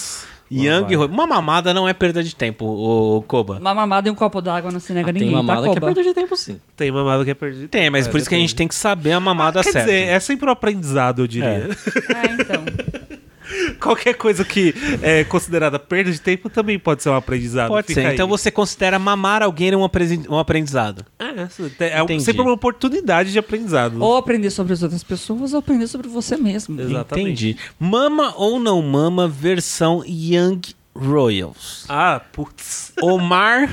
[0.63, 0.97] Young.
[0.97, 1.07] vai.
[1.07, 3.59] Uma mamada não é perda de tempo, ô Koba.
[3.59, 5.79] Uma mamada e um copo d'água não se nega Ah, tem ninguém, tá, mamada que
[5.79, 6.61] é perda de tempo, sim.
[6.77, 7.69] Tem mamada que é perdido.
[7.69, 8.57] Tem, mas É, por isso que a gente depende.
[8.57, 9.89] tem que saber a mamada Quer certa.
[9.89, 11.49] dizer, é sempre um aprendizado, eu diria.
[11.49, 12.65] É, então.
[13.81, 17.69] Qualquer coisa que é considerada perda de tempo também pode ser um aprendizado.
[17.69, 18.07] Pode Fica ser.
[18.09, 18.15] aí.
[18.15, 19.81] Então você considera mamar alguém um,
[20.29, 21.05] um aprendizado.
[21.19, 24.01] É, é um- sempre uma oportunidade de aprendizado.
[24.03, 26.81] ou aprender sobre as outras pessoas, ou aprender sobre você mesmo.
[26.81, 27.51] Exatamente.
[27.51, 27.57] Entendi.
[27.79, 30.61] Mama ou não mama, versão Young
[30.95, 31.85] Royals.
[31.89, 32.93] Ah, putz.
[33.03, 33.69] Omar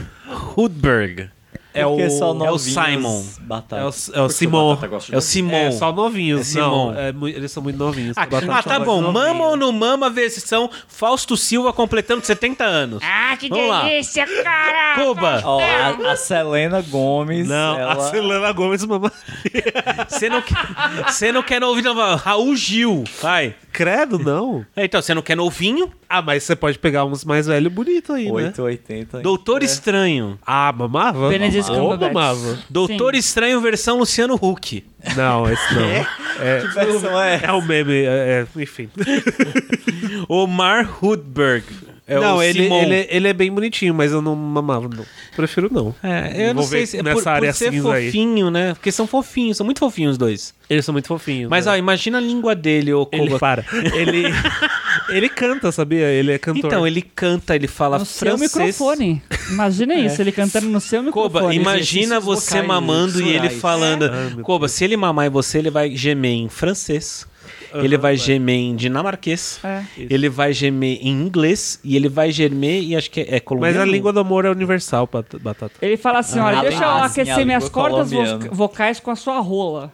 [0.57, 1.29] Hudberg.
[1.73, 3.23] É o, Porque só é o novinhos Simon.
[3.41, 3.81] Batata.
[3.81, 4.77] é o, é o Simon.
[5.11, 5.51] É o Simon.
[5.55, 6.41] É, só novinhos.
[6.41, 6.91] É Simon.
[6.91, 8.17] Não, é eles são muito novinhos.
[8.17, 9.01] Ah, ah, tá bom.
[9.01, 9.13] novinho.
[9.13, 13.03] Mama ou não mama, versão Fausto Silva completando 70 anos.
[13.03, 13.83] Ah, que Vamos lá.
[13.83, 14.95] delícia, cara!
[14.95, 17.47] Koba, Ó, a, a Selena Gomes.
[17.47, 17.93] Não, ela...
[17.93, 19.11] a Selena Gomes mama.
[20.09, 23.03] você não, quer- não quer ouvir não, Raul Gil.
[23.21, 23.55] Vai.
[23.71, 24.65] Credo, não.
[24.75, 25.91] É, Então, você não quer novinho?
[26.09, 28.31] Ah, mas você pode pegar uns mais velhos bonitos aí, né?
[28.31, 29.21] 880.
[29.21, 30.37] Doutor Estranho.
[30.45, 31.29] Ah, mamava?
[31.29, 32.13] Benedict Ou Cumberbatch.
[32.13, 32.59] mamava?
[32.69, 33.19] Doutor Sim.
[33.19, 34.83] Estranho versão Luciano Huck.
[35.15, 35.81] Não, esse não.
[36.41, 37.39] É, Que versão é?
[37.43, 38.89] é o meme, é, é, enfim.
[40.27, 41.63] Omar Hudberg.
[42.07, 45.05] É não, o ele, ele, ele é bem bonitinho, mas eu não mamava, não.
[45.35, 45.95] Prefiro não.
[46.03, 48.07] É, eu não Vou sei se é nessa por, por área ser cinza aí.
[48.07, 48.73] fofinho, né?
[48.73, 50.53] Porque são fofinhos, são muito fofinhos os dois.
[50.69, 51.49] Eles são muito fofinhos.
[51.49, 51.71] Mas né?
[51.71, 53.39] ó, imagina a língua dele, ô ele Koba.
[53.39, 53.65] para.
[53.93, 54.23] Ele,
[55.09, 56.07] ele canta, sabia?
[56.07, 56.65] Ele é cantor.
[56.65, 58.53] Então, ele canta, ele fala No seu francês.
[58.55, 59.21] microfone.
[59.49, 61.33] Imagina isso, ele cantando no seu microfone.
[61.41, 64.09] Koba, imagina você vocais, mamando e ele falando.
[64.43, 67.25] Koba, se ele mamar em você, ele vai gemer em francês.
[67.73, 69.59] ele vai gemer em dinamarquês.
[69.63, 69.83] É.
[69.97, 71.79] Ele vai gemer em inglês.
[71.83, 73.79] E ele vai gemer e acho que é, é colombiano.
[73.79, 75.73] Mas a língua do amor é universal, Bat- Batata.
[75.81, 78.49] Ele fala assim, olha, Ah, deixa eu ah, aquecer minhas língua cordas vo- colombiana.
[78.53, 79.91] vocais com a sua rola.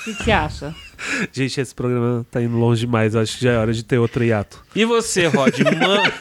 [0.00, 0.74] O que que você acha?
[1.32, 3.14] Gente, esse programa tá indo longe demais.
[3.14, 4.62] Eu acho que já é hora de ter outro hiato.
[4.74, 5.58] E você, Rod?
[5.60, 6.12] Ma-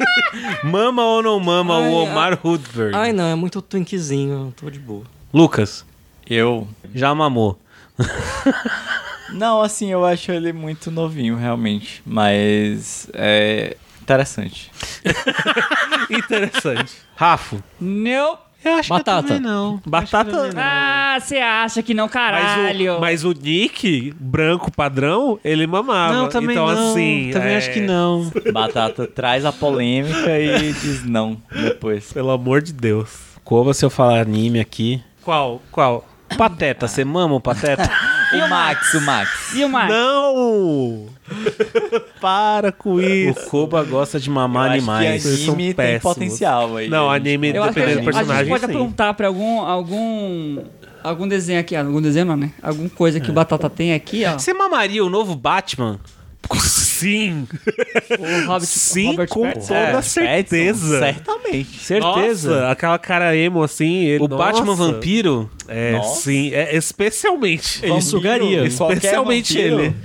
[0.69, 2.95] mama ou não mama Ai, o Omar Hudberg?
[2.95, 5.03] Ai, não, é muito twinkzinho, tô de boa.
[5.33, 5.85] Lucas,
[6.29, 6.67] Eu.
[6.93, 7.59] já mamou.
[9.31, 12.01] Não, assim, eu acho ele muito novinho, realmente.
[12.03, 14.71] Mas é interessante.
[16.09, 16.93] Interessante.
[17.15, 17.61] Rafo?
[17.79, 18.39] Não.
[18.63, 19.27] Eu acho Batata.
[19.27, 19.81] que eu também não.
[19.85, 20.49] Batata.
[20.57, 22.97] Ah, você acha que não, Mas caralho.
[22.97, 26.13] o, mas o Nick, branco padrão, ele mamava.
[26.13, 26.91] Não, também então, não.
[26.91, 27.29] assim.
[27.31, 28.29] também é, acho que não.
[28.51, 32.11] Batata traz a polêmica e diz não depois.
[32.11, 33.29] Pelo amor de Deus.
[33.43, 35.01] Koba, se eu falar anime aqui.
[35.23, 35.61] Qual?
[35.71, 36.05] Qual?
[36.37, 37.89] Pateta, você mama o Pateta?
[38.31, 39.55] O Max, o Max.
[39.55, 39.91] E o Max?
[39.91, 41.07] Não!
[42.19, 43.49] Para com O isso.
[43.49, 45.21] Koba gosta de Eu mamar acho animais.
[45.23, 46.01] que Vocês são anime tem péssimos.
[46.15, 46.89] potencial aí.
[46.89, 48.71] Não, anime, Eu acho que a dependendo gente, do a gente personagem, pode sim.
[48.79, 50.59] apontar pra algum, algum,
[51.03, 51.79] algum desenho aqui, ó.
[51.79, 52.51] Algum desenho não, né?
[52.61, 54.37] Alguma coisa que o Batata tem aqui, ó.
[54.37, 55.99] Você mamaria o novo Batman?
[56.59, 57.47] Sim,
[58.19, 59.73] O Robert, sim, Robert com Pattinson.
[59.73, 60.99] toda certeza.
[60.99, 61.79] Certamente.
[61.79, 62.49] Certeza.
[62.51, 64.03] Nossa, aquela cara emo assim.
[64.03, 64.91] ele- o Batman nossa.
[64.91, 65.49] vampiro?
[65.67, 66.21] É, Nossa.
[66.21, 67.79] sim, é, especialmente.
[67.85, 68.65] Ele sugaria.
[68.65, 69.95] Especialmente ele.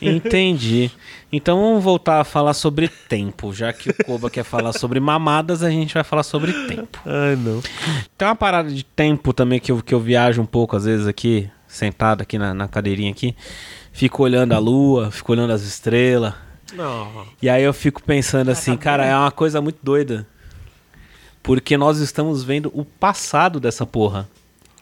[0.00, 0.90] Entendi.
[1.30, 3.52] Então vamos voltar a falar sobre tempo.
[3.54, 6.98] Já que o Koba quer falar sobre mamadas, a gente vai falar sobre tempo.
[7.06, 7.62] Ai, não.
[8.18, 11.06] Tem uma parada de tempo também que eu, que eu viajo um pouco, às vezes,
[11.06, 13.34] aqui, sentado aqui na, na cadeirinha aqui.
[13.92, 16.34] Fico olhando a lua, fico olhando as estrelas.
[16.72, 17.26] Não.
[17.40, 20.26] E aí eu fico pensando assim, cara, é uma coisa muito doida.
[21.42, 24.28] Porque nós estamos vendo o passado dessa porra.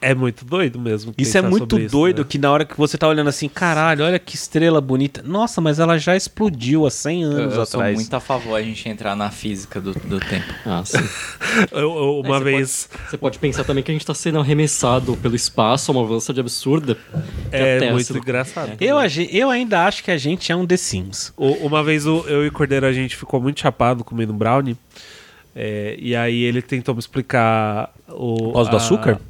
[0.02, 1.12] É muito doido mesmo.
[1.18, 2.26] Isso é muito sobre isso, doido né?
[2.26, 5.22] que na hora que você tá olhando assim, caralho, olha que estrela bonita.
[5.22, 7.94] Nossa, mas ela já explodiu há 100 Eu, anos eu sou atrás.
[7.96, 10.46] muito a favor a gente entrar na física do, do tempo.
[10.64, 10.96] Ah, sim.
[11.72, 12.88] Eu, eu- uma Aí você vez.
[13.10, 16.40] Você pode pensar também que a gente tá sendo arremessado pelo espaço a uma velocidade
[16.40, 16.96] absurda.
[17.52, 18.72] É muito engraçado.
[18.80, 18.96] Eu,
[19.30, 21.32] eu ainda acho que a gente é um The Sims.
[21.36, 24.76] O- Uma vez o- eu e o Cordeiro a gente ficou muito chapado comendo brownie.
[25.54, 28.36] é, e aí ele tentou me explicar o.
[28.36, 29.20] Por causa do a- açúcar?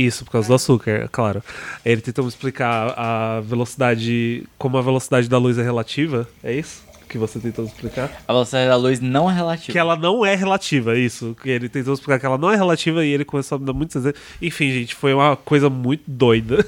[0.00, 1.42] Isso, por causa do açúcar, claro.
[1.84, 4.44] Ele tentou me explicar a velocidade.
[4.56, 6.28] Como a velocidade da luz é relativa.
[6.42, 6.86] É isso?
[7.08, 8.10] Que você tentou me explicar?
[8.28, 9.72] A velocidade da luz não é relativa.
[9.72, 11.34] Que ela não é relativa, isso.
[11.42, 13.72] Que ele tentou explicar que ela não é relativa e ele começou a me dar
[13.72, 14.20] muitos exemplos.
[14.42, 16.64] Enfim, gente, foi uma coisa muito doida.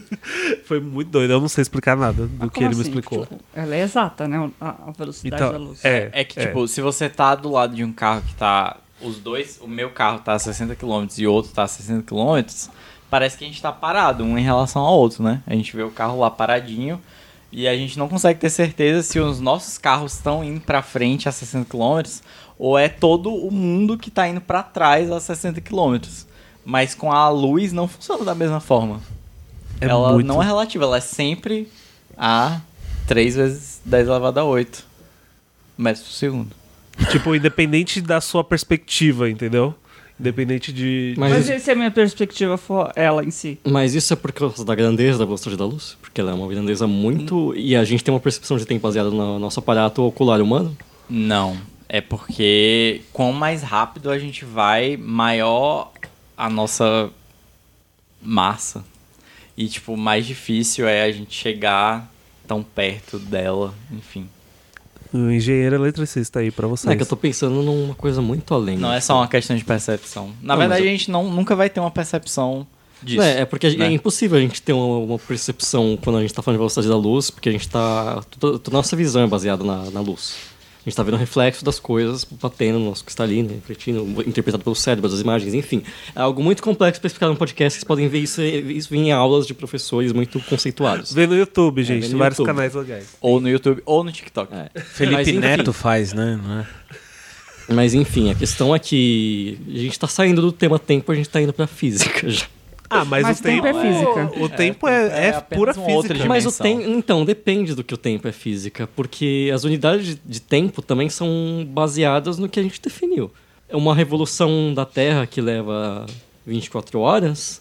[0.64, 1.32] foi muito doida.
[1.32, 2.90] Eu não sei explicar nada do Mas que como ele me assim?
[2.90, 3.26] explicou.
[3.26, 4.50] Tipo, ela é exata, né?
[4.60, 5.84] A, a velocidade da Então, luz.
[5.84, 8.76] é, É que, tipo, se você tá do lado de um carro que tá.
[9.02, 12.02] Os dois, o meu carro tá a 60 km e o outro tá a 60
[12.02, 12.44] km,
[13.08, 15.42] parece que a gente tá parado um em relação ao outro, né?
[15.46, 17.00] A gente vê o carro lá paradinho
[17.50, 21.28] e a gente não consegue ter certeza se os nossos carros estão indo pra frente
[21.28, 22.02] a 60 km
[22.58, 25.96] ou é todo o mundo que tá indo pra trás a 60 km.
[26.64, 29.00] Mas com a luz não funciona da mesma forma.
[29.80, 31.72] É ela muito- não é relativa, ela é sempre
[32.18, 32.60] a
[33.06, 34.84] 3 vezes 10 elevado a 8
[35.76, 36.59] metros por segundo.
[37.10, 39.74] Tipo, independente da sua perspectiva, entendeu?
[40.18, 41.14] Independente de.
[41.16, 43.58] Mas, Mas isso, se a minha perspectiva for ela em si?
[43.64, 45.96] mas isso é por causa da grandeza da velocidade da luz?
[46.00, 47.54] Porque ela é uma grandeza muito.
[47.56, 50.76] E a gente tem uma percepção de tempo baseada no nosso aparato ocular humano?
[51.08, 51.56] Não.
[51.88, 55.90] É porque quanto mais rápido a gente vai, maior
[56.36, 57.10] a nossa
[58.22, 58.84] massa.
[59.56, 62.10] E, tipo, mais difícil é a gente chegar
[62.46, 64.28] tão perto dela, enfim.
[65.12, 66.90] O engenheiro eletricista aí pra vocês.
[66.92, 68.76] É que eu tô pensando numa coisa muito além.
[68.78, 70.30] Não é só uma questão de percepção.
[70.40, 72.66] Na Não, verdade, eu- a gente não, nunca vai ter uma percepção
[73.02, 73.22] disso.
[73.22, 73.86] É, é porque né?
[73.86, 76.88] é impossível a gente ter uma, uma percepção quando a gente tá falando de velocidade
[76.88, 78.22] da luz, porque a gente tá.
[78.38, 80.36] Toda, toda a nossa visão é baseada na, na luz.
[80.80, 84.74] A gente tá vendo o reflexo das coisas batendo no nosso cristalino, refletindo, interpretado pelo
[84.74, 85.82] cérebro, das imagens, enfim.
[86.16, 89.46] É algo muito complexo para explicar no podcast, vocês podem ver isso, isso em aulas
[89.46, 91.12] de professores muito conceituados.
[91.12, 92.00] Vê no YouTube, gente.
[92.00, 92.54] vê no tem vários YouTube.
[92.54, 93.08] canais legais.
[93.20, 94.54] Ou no YouTube, ou no TikTok.
[94.54, 94.80] É.
[94.80, 95.34] Felipe Mas.
[95.34, 96.40] Neto faz, né?
[96.42, 96.66] Não é?
[97.74, 101.28] Mas enfim, a questão é que a gente tá saindo do tema tempo, a gente
[101.28, 102.46] tá indo pra física já.
[102.92, 104.42] Ah, mas, Mas o tempo, tempo é física.
[104.42, 106.26] O tempo é, é é pura física.
[106.26, 106.82] Mas o tempo.
[106.82, 111.64] Então, depende do que o tempo é física, porque as unidades de, tempo também são
[111.68, 113.30] baseadas no que a gente definiu.
[113.68, 116.04] É uma revolução da Terra que leva
[116.44, 117.60] 24 horas.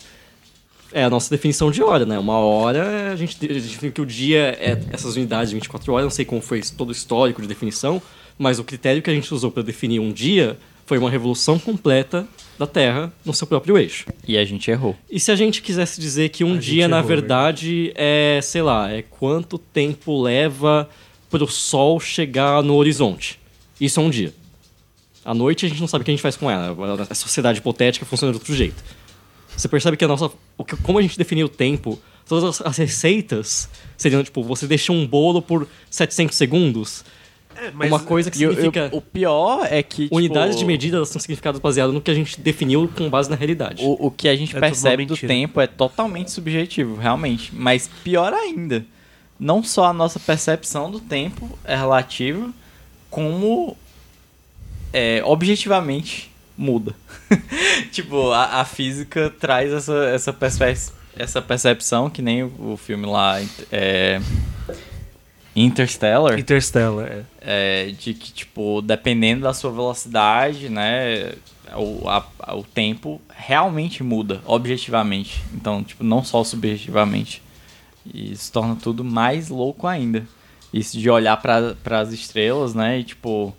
[0.91, 2.17] É a nossa definição de hora, né?
[2.17, 5.93] Uma hora, a gente a gente definiu que o dia é essas unidades de 24
[5.93, 8.01] horas, não sei como foi todo o histórico de definição,
[8.35, 10.57] mas o critério que a gente usou para definir um dia
[10.87, 12.27] foi uma revolução completa
[12.59, 14.05] da Terra no seu próprio eixo.
[14.27, 14.95] E a gente errou.
[15.09, 18.61] E se a gente quisesse dizer que um A dia, na errou, verdade, é, sei
[18.61, 20.87] lá, é quanto tempo leva
[21.29, 23.39] pro sol chegar no horizonte?
[23.79, 24.33] Isso é um dia.
[25.23, 26.75] À noite a gente não sabe o que a gente faz com ela.
[27.09, 28.83] A sociedade hipotética funciona de outro jeito.
[29.55, 30.29] Você percebe que a nossa.
[30.57, 34.67] o que- Como a gente definiu o tempo, todas as, as receitas seriam, tipo, você
[34.67, 37.03] deixa um bolo por 700 segundos.
[37.61, 38.89] É, mas- uma coisa que E o- significa.
[38.93, 40.03] o, pior é que.
[40.03, 43.35] tipo, unidades de medida são significadas baseadas no que a gente definiu com base na
[43.35, 43.83] realidade.
[43.83, 47.53] O, o que a gente É percebe do tempo é totalmente subjetivo, realmente.
[47.53, 48.85] Mas pior ainda,
[49.39, 52.49] não só a nossa percepção do tempo é relativa,
[53.09, 53.75] como
[54.93, 56.93] é, objetivamente muda.
[57.91, 60.35] tipo, a, a física traz essa, essa,
[61.17, 63.41] essa percepção, que nem o, o filme lá,
[63.71, 64.19] é,
[65.55, 67.23] Interstellar, Interstellar, é.
[67.41, 71.33] é, de que, tipo, dependendo da sua velocidade, né,
[71.75, 72.25] o, a-
[72.55, 75.41] o tempo realmente muda, objetivamente.
[75.53, 77.41] Então, tipo, não só subjetivamente.
[78.13, 80.25] E isso torna tudo mais louco ainda.
[80.73, 82.99] Isso de olhar para as estrelas, né?
[82.99, 83.53] E tipo,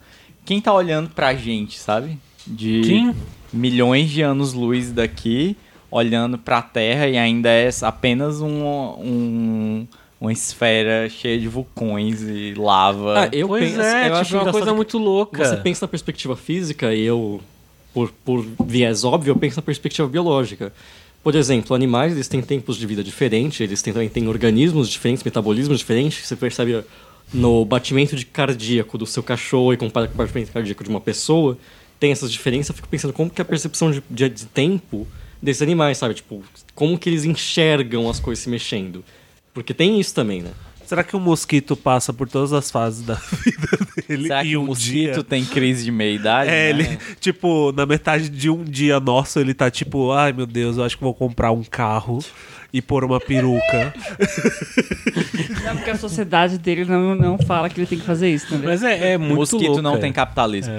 [0.44, 2.18] quem tá olhando pra gente, sabe?
[2.46, 3.14] De Quem?
[3.52, 5.56] milhões de anos-luz daqui,
[5.90, 9.86] olhando pra Terra e ainda é apenas um, um-
[10.20, 13.24] uma esfera cheia de vulcões e lava.
[13.24, 15.44] Ah, eu pois penso, é, eu tipo, acho é uma engraçado coisa muito louca.
[15.44, 17.40] Você pensa na perspectiva física e eu,
[17.94, 20.72] por, por viés óbvio, eu penso na perspectiva biológica.
[21.22, 25.24] Por exemplo, animais eles têm tempos de vida diferentes, eles têm, também têm organismos diferentes,
[25.24, 26.26] metabolismos diferentes.
[26.26, 26.84] Você percebe
[27.32, 31.00] no batimento de cardíaco do seu cachorro e compara com o batimento cardíaco de uma
[31.00, 31.56] pessoa,
[31.98, 32.70] tem essas diferenças.
[32.70, 35.06] Eu fico pensando como que é a percepção de, de, de tempo
[35.40, 36.14] desses animais, sabe?
[36.14, 36.42] Tipo,
[36.74, 39.02] como que eles enxergam as coisas se mexendo.
[39.52, 40.50] Porque tem isso também, né?
[40.84, 43.68] Será que o mosquito passa por todas as fases da vida
[44.08, 45.22] dele Será e que um o mosquito dia...
[45.22, 46.50] tem crise de meia-idade?
[46.50, 46.68] É, né?
[46.70, 50.84] ele, tipo, na metade de um dia nosso, ele tá tipo, ai meu Deus, eu
[50.84, 52.18] acho que vou comprar um carro
[52.72, 53.94] e pôr uma peruca.
[55.64, 58.70] Não, porque a sociedade dele não, não fala que ele tem que fazer isso, entendeu?
[58.70, 59.82] Mas é, é O muito mosquito louco.
[59.82, 59.98] não é.
[59.98, 60.72] tem capitalismo.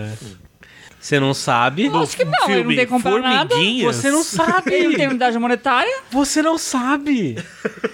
[1.01, 1.89] Você não sabe.
[1.93, 3.55] Acho que não, ele não tem que comprar nada.
[3.83, 4.71] Você não sabe.
[4.73, 5.91] Ele não tem unidade monetária.
[6.11, 7.37] Você não sabe.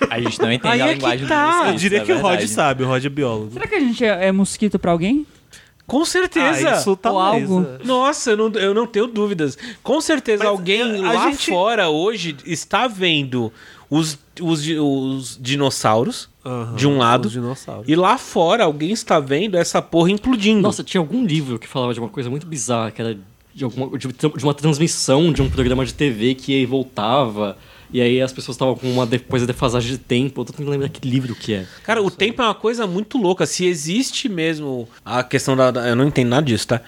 [0.09, 1.45] A gente não entende Aí a é que linguagem tá.
[1.45, 3.53] dos Eu mosquitos, diria é que o Rod sabe, o Rod é biólogo.
[3.53, 5.25] Será que a gente é, é mosquito pra alguém?
[5.85, 6.69] Com certeza.
[6.69, 7.61] Ah, isso tá Ou algo.
[7.61, 7.77] né?
[7.85, 9.57] Nossa, eu não, eu não tenho dúvidas.
[9.81, 13.53] Com certeza Mas, alguém a lá gente- fora hoje está vendo
[13.89, 17.87] os, os, os dinossauros Aham, de um lado os dinossauros.
[17.87, 20.61] e lá fora alguém está vendo essa porra implodindo.
[20.61, 23.17] Nossa, tinha algum livro que falava de uma coisa muito bizarra, que era
[23.53, 27.57] de, alguma, de, de uma transmissão de um programa de TV que ia e voltava.
[27.91, 30.41] E aí as pessoas estavam com uma depois da defasagem de tempo.
[30.41, 31.65] Eu tô tentando lembrar que livro que é.
[31.83, 33.45] Cara, o tempo é uma coisa muito louca.
[33.45, 35.71] Se existe mesmo a questão da.
[35.71, 36.81] da- eu não entendo nada disso, tá?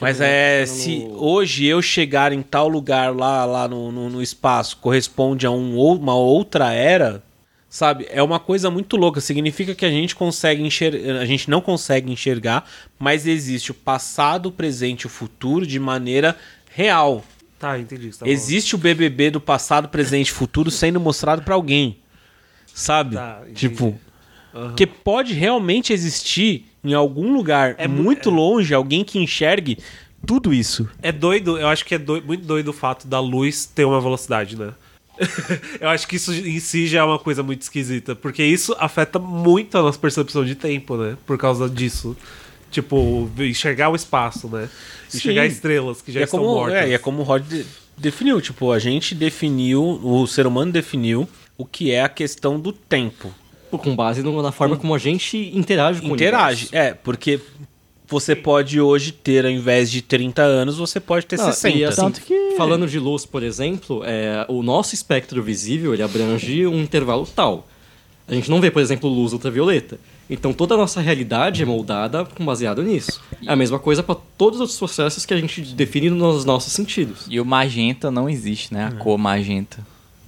[0.00, 0.60] Mas é.
[0.60, 4.76] não- Se no- hoje eu chegar em tal lugar lá, lá no, no, no espaço
[4.78, 7.22] corresponde a um, ou- uma outra era,
[7.68, 8.06] sabe?
[8.10, 9.20] É uma coisa muito louca.
[9.20, 11.16] Significa que a gente consegue enxergar.
[11.20, 12.68] A gente não consegue enxergar,
[12.98, 16.36] mas existe o passado, o presente e o futuro de maneira
[16.74, 17.24] real.
[17.58, 18.10] Tá, entendi.
[18.10, 21.98] tá Existe o BBB do passado, presente e futuro sendo mostrado pra alguém.
[22.74, 23.16] Sabe?
[23.16, 23.98] Tá, tipo,
[24.76, 29.78] que pode realmente existir em algum lugar É mu- muito longe alguém que enxergue
[30.26, 30.88] tudo isso.
[31.02, 34.00] É doido, eu acho que é doi- muito doido o fato da luz ter uma
[34.00, 34.72] velocidade, né?
[35.80, 39.18] eu acho que isso em si já é uma coisa muito esquisita, porque isso afeta
[39.18, 41.16] muito a nossa percepção de tempo, né?
[41.26, 42.16] Por causa disso.
[42.70, 44.68] Tipo, enxergar o espaço, né?
[45.14, 45.48] Enxergar Sim.
[45.54, 46.78] estrelas que já é estão como, mortas.
[46.78, 47.64] é, e é como o Rod de-
[47.96, 52.72] definiu, tipo, a gente definiu, o ser humano definiu o que é a questão do
[52.72, 53.32] tempo.
[53.78, 57.40] Com base na forma como a gente interage com o Interage, é, porque
[58.06, 61.76] você pode hoje ter, ao invés de 30 anos, você pode ter Não, 60.
[61.78, 66.02] e assim, Tanto que- falando de luz, por exemplo, é, o nosso espectro visível ele
[66.02, 67.66] abrange um intervalo tal.
[68.28, 69.98] A gente não vê, por exemplo, luz ultravioleta.
[70.30, 73.20] Então toda a nossa realidade é moldada com baseado nisso.
[73.46, 76.72] É a mesma coisa para todos os outros processos que a gente define nos nossos
[76.72, 77.26] sentidos.
[77.28, 78.86] E o magenta não existe, né?
[78.86, 78.98] A Hum.
[78.98, 79.78] cor magenta.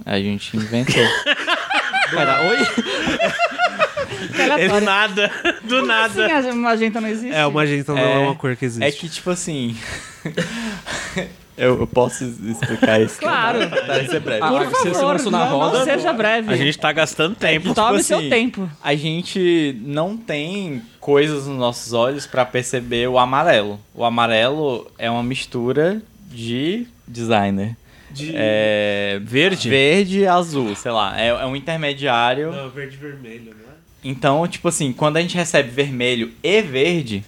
[0.05, 0.93] A gente inventou.
[2.11, 2.57] Pera, oi?
[4.59, 5.31] É do nada,
[5.63, 6.27] do nada.
[6.41, 7.33] Sim, a magenta não existe.
[7.35, 8.83] É, o magenta não é É, uma cor que existe.
[8.87, 9.75] é que, tipo assim.
[11.57, 13.19] eu, eu posso explicar isso?
[13.19, 13.59] Claro.
[13.69, 14.43] Tá, isso é breve.
[14.43, 16.53] Ah, Por você- você favor, lançou na não, roda, não seja breve.
[16.53, 17.73] A gente tá gastando tempo.
[17.73, 18.69] Tome tipo seu assim, tempo.
[18.83, 23.79] A gente não tem coisas nos nossos olhos pra perceber o amarelo.
[23.93, 26.01] O amarelo é uma mistura
[26.31, 27.75] de designer.
[28.11, 28.31] De...
[28.35, 29.69] É, Verde?
[29.69, 31.19] Verde e azul, sei lá.
[31.19, 32.51] É, é um intermediário.
[32.51, 33.73] Não, verde e vermelho, né?
[34.03, 37.23] Então, tipo assim, quando a gente recebe vermelho e verde,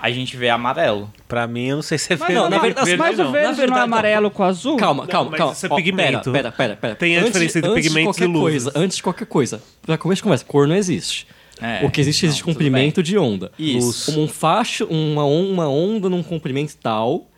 [0.00, 1.12] a gente vê amarelo.
[1.28, 2.34] Pra mim, eu não sei se é Mas, verde.
[2.42, 3.28] não, na mas- verdade- mas não.
[3.28, 4.76] o verde Na não é verdade, amarelo com azul?
[4.76, 5.52] Calma, calma, mas calma.
[5.52, 6.32] isso é Ó, pigmento.
[6.32, 6.94] Pera, pera, pera.
[6.94, 8.62] Tem a diferença entre antes de qualquer e luzes.
[8.64, 11.26] coisa, Antes de qualquer coisa, pra começo de conversa, cor não existe.
[11.60, 13.52] É, o que existe, existe não, tudo comprimento de onda.
[13.58, 14.10] Isso.
[14.10, 17.28] Como um facho, uma, on- uma onda num comprimento tal,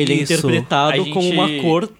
[0.00, 1.90] ele é interpretado A gente- como uma cor.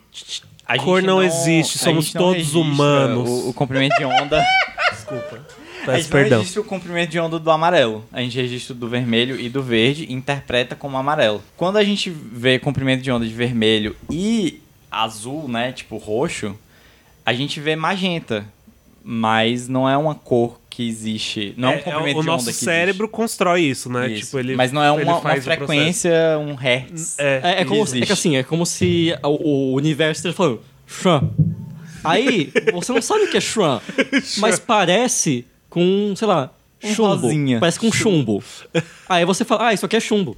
[0.66, 3.28] A Cor gente não existe, a somos não todos registra humanos.
[3.28, 4.44] O, o comprimento de onda.
[4.92, 5.36] Desculpa.
[5.82, 6.30] a Peço gente perdão.
[6.30, 8.04] não registra o comprimento de onda do amarelo.
[8.12, 11.42] A gente registra do vermelho e do verde e interpreta como amarelo.
[11.56, 15.72] Quando a gente vê comprimento de onda de vermelho e azul, né?
[15.72, 16.54] Tipo roxo,
[17.24, 18.44] a gente vê magenta.
[19.02, 21.54] Mas não é uma cor que existe.
[21.56, 24.10] Não é, um É, é, comprimento o de nosso celerebro constrói isso, né?
[24.10, 24.26] Isso.
[24.26, 27.18] Tipo, ele, Mas não é uma, uma o frequência, um hertz.
[27.18, 27.40] É.
[27.42, 28.02] É, é como, existe.
[28.02, 31.22] é que assim, é como se o, o universo esteja falando Shran.
[32.04, 33.80] Aí, você não sabe o que é Shran,
[34.38, 36.50] mas parece com, sei lá,
[36.82, 37.22] Um chumbo.
[37.22, 37.58] rosinha.
[37.58, 38.42] Parece com chumbo.
[39.08, 40.36] Aí você fala, ah, isso aqui é chumbo.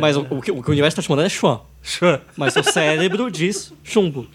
[0.00, 1.60] Mas o, o que, o que o universo está te mandando é Shran.
[2.36, 4.26] Mas o cérebro diz chumbo.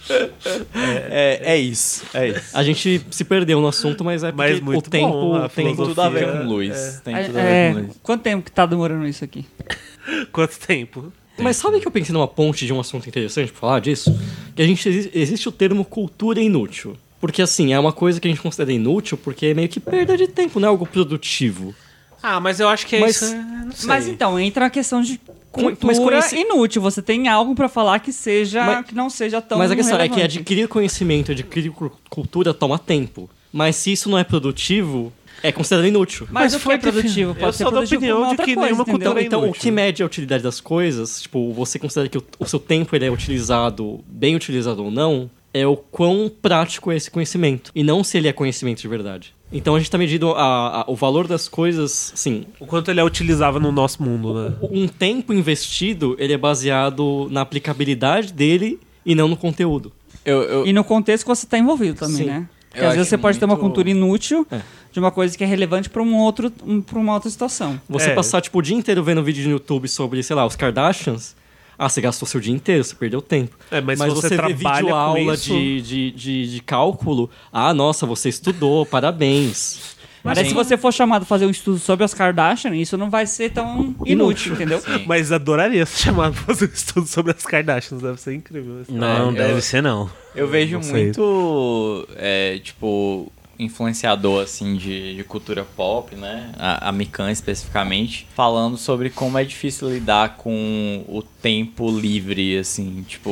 [1.09, 2.57] É, é isso, é isso.
[2.57, 6.01] A gente se perdeu no assunto, mas é porque Mas o tempo bom, tem tudo
[6.01, 7.01] a ver com luz.
[7.03, 7.97] Tem É, tudo a ver é, com luz.
[8.03, 9.45] quanto tempo que tá demorando isso aqui?
[10.31, 11.11] Quanto tempo?
[11.37, 14.17] Mas sabe que eu pensei numa ponte de um assunto interessante pra falar disso?
[14.55, 16.95] Que a gente exi- existe o termo cultura inútil.
[17.19, 20.15] Porque assim, é uma coisa que a gente considera inútil porque é meio que perda
[20.17, 21.75] de tempo, não é algo produtivo.
[22.21, 23.25] Ah, mas eu acho que é Mas- isso.
[23.33, 23.87] é, não sei.
[23.87, 25.19] Mas então, entra a questão de
[25.51, 26.81] cultura mas conheci- inútil.
[26.81, 29.95] Você tem algo pra falar que seja Mas- que não seja tão Mas a questão
[29.99, 30.37] é que relevante.
[30.39, 33.29] adquirir conhecimento, adquirir cu- cultura toma tempo.
[33.51, 35.11] Mas se isso não é produtivo,
[35.41, 36.27] é considerado inútil.
[36.31, 37.33] Mas, Mas o que foi é produtivo?
[37.33, 38.99] Pode Eu ser sou da produtivo por opinião de outra que coisa, nenhuma entendeu?
[39.05, 39.61] cultura é Então, o inútil.
[39.61, 43.05] que mede a utilidade das coisas, tipo, você considera que o, o seu tempo ele
[43.05, 47.71] é utilizado, bem utilizado ou não, é o quão prático é esse conhecimento.
[47.73, 49.33] E não se ele é conhecimento de verdade.
[49.51, 52.45] Então a gente tá medindo a- a- o valor das coisas, sim.
[52.59, 54.55] O quanto ele é utilizável no nosso mundo, né?
[54.69, 59.91] Um tempo investido, ele é baseado na aplicabilidade dele e não no conteúdo.
[60.25, 62.25] Eu, eu, E no contexto que você está envolvido também, Sim.
[62.25, 62.49] né?
[62.69, 64.59] Porque Eu às vezes você pode ter uma cultura inútil É.
[64.91, 67.79] de uma coisa que é relevante para um outro, um, pra uma outra situação.
[67.89, 68.13] Você É.
[68.13, 71.33] passar, tipo, o dia inteiro vendo vídeo no YouTube sobre, sei lá, os Kardashians,
[71.77, 73.55] ah, você gastou seu dia inteiro, você perdeu tempo.
[73.71, 75.49] É, mas, Mas se você, você trabalha aula isso...
[75.53, 79.95] de, de, de, de cálculo, ah, nossa, você estudou, parabéns.
[80.23, 83.25] Mas se você for chamado a fazer um estudo sobre as Kardashian, isso não vai
[83.25, 84.81] ser tão inútil, entendeu?
[84.81, 85.05] sim.
[85.07, 88.81] Mas adoraria ser chamado pra fazer um estudo sobre as Kardashians, deve ser incrível.
[88.89, 90.09] Não, É, deve eu- ser não.
[90.35, 96.51] Eu vejo Não muito, é, tipo, influenciador, assim, de, de cultura pop, né?
[96.57, 103.03] A, a Mikan, especificamente, falando sobre como é difícil lidar com o tempo livre, assim,
[103.07, 103.31] tipo,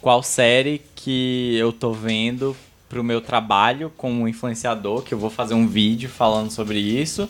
[0.00, 2.56] qual série que eu tô vendo
[2.88, 7.28] pro meu trabalho como influenciador, que eu vou fazer um vídeo falando sobre isso,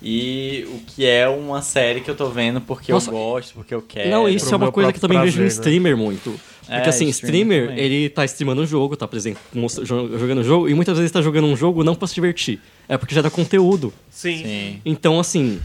[0.00, 3.10] e o que é uma série que eu tô vendo porque Nossa.
[3.10, 4.08] eu gosto, porque eu quero.
[4.08, 5.68] não, isso é uma coisa que também vejo no prazer, né?
[5.70, 6.40] streamer muito.
[6.60, 7.84] Porque É, assim, streamer também.
[7.84, 11.10] ele tá streamando um jogo, tá presente, mostra- jo- jogando um jogo, e muitas vezes
[11.10, 13.92] tá jogando um jogo não pra se divertir, é porque já dá conteúdo.
[14.10, 14.36] Sim.
[14.44, 14.80] Sim.
[14.84, 15.58] Então, assim,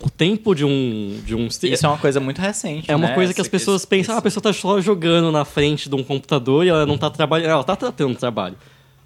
[0.00, 1.74] o tempo de um, de um streamer...
[1.74, 3.14] Isso é uma coisa muito recente, É uma né?
[3.14, 5.88] coisa que Essa as pessoas questão- pensam, ah, a pessoa tá só jogando na frente
[5.88, 7.50] de um computador e ela não tá trabalhando.
[7.50, 8.56] Ela tá tratando trabalho.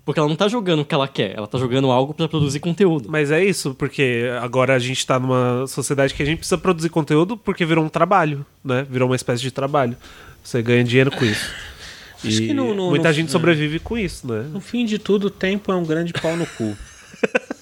[0.04, 2.58] Porque ela não tá jogando o que ela quer, ela tá jogando algo pra produzir
[2.58, 3.08] conteúdo.
[3.08, 6.88] Mas é isso, porque agora a gente tá numa sociedade que a gente precisa produzir
[6.88, 8.84] conteúdo porque virou um trabalho, né?
[8.90, 9.96] Virou uma espécie de trabalho.
[10.42, 11.50] Você ganha dinheiro com isso.
[12.24, 14.46] Acho E que no- no- muita no- gente sobrevive com isso, né?
[14.52, 16.76] No fim de tudo, o tempo é um grande pau no cu.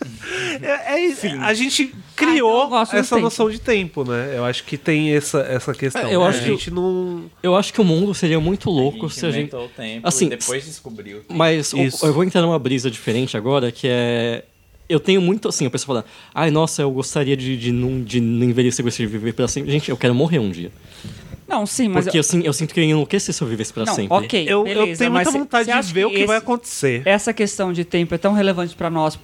[0.63, 1.27] É, é isso.
[1.41, 3.25] a gente Ah, então criou gosto do essa tempo.
[3.25, 4.33] noção de tempo, né?
[4.37, 6.03] Eu acho que tem essa, essa questão.
[6.09, 7.25] É, eu A acho que- gente não.
[7.43, 9.55] Eu acho que o mundo seria muito louco se a gente.
[9.55, 11.19] o tempo Assim, e depois descobriu.
[11.19, 11.35] o tempo.
[11.35, 14.45] Mas o- eu vou entrar numa brisa diferente agora, que é.
[14.89, 16.05] Eu tenho muito assim, a pessoa fala,
[16.35, 19.47] ai, nossa, eu gostaria de, de, não, de não envelhecer, eu gostaria de viver pra
[19.47, 19.71] sempre.
[19.71, 20.71] Gente, eu quero morrer um dia.
[21.51, 22.05] Não, sim, mas...
[22.05, 24.17] Porque eu, sin- eu sinto que eu ia enlouquecer se eu vivesse pra não, sempre.
[24.17, 27.03] ok, Eu, eu beleza, tenho mas muita vontade de ver o que esse- vai acontecer.
[27.05, 29.19] Essa questão de tempo é tão relevante para nós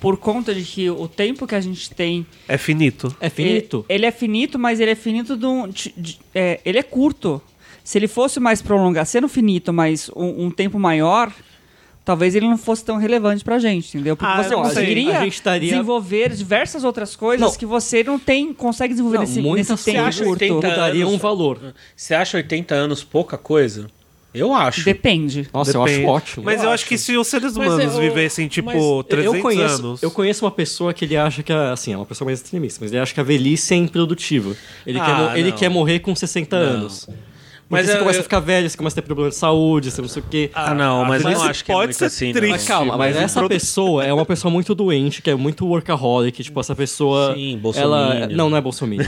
[0.00, 3.14] por conta de que o tempo que a gente tem É finito.
[3.20, 3.84] É finito.
[3.88, 6.82] Ele, ele é finito, mas ele é finito de um- de- de- é, ele é
[6.82, 7.40] curto.
[7.84, 11.32] Se ele fosse mais prolongado, sendo finito, mas um, um tempo maior,
[12.08, 14.16] talvez ele não fosse tão relevante pra gente, entendeu?
[14.16, 17.54] Porque Ah, você eu conseguiria A gente estaria- desenvolver diversas outras coisas Não.
[17.54, 20.42] que você não tem, consegue desenvolver Não, nesse, nesse tempo coisas curto.
[20.42, 21.74] 80 Daria um valor.
[21.94, 23.88] Você acha 80 anos pouca coisa?
[24.32, 24.84] Eu acho.
[24.86, 25.48] Depende.
[25.52, 26.02] Nossa, eu Depende.
[26.04, 26.44] acho ótimo.
[26.46, 29.74] Mas eu, acho que se os seres humanos eu- vivessem, tipo, mas 300 eu conheço,
[29.86, 30.02] anos.
[30.02, 32.78] Eu conheço uma pessoa que ele acha que, a- assim, é uma pessoa mais extremista,
[32.82, 34.54] mas ele acha que a velhice é improdutiva.
[34.86, 36.72] Ele, Ah, quer, ele quer morrer com 60 Não.
[36.80, 37.06] anos.
[37.70, 39.90] Mas você eu- começa eu- a ficar velho, você começa a ter problema de saúde,
[39.90, 40.50] você não sei o quê.
[40.54, 42.50] Ah, não, mas eu não acho que é pode muito ser assim, triste.
[42.50, 46.58] Mas calma, mas essa pessoa é uma pessoa muito doente, que é muito workaholic, tipo,
[46.60, 47.34] essa pessoa.
[47.34, 48.36] Sim, ela bolsominion.
[48.36, 49.04] Não, não é bolsominion.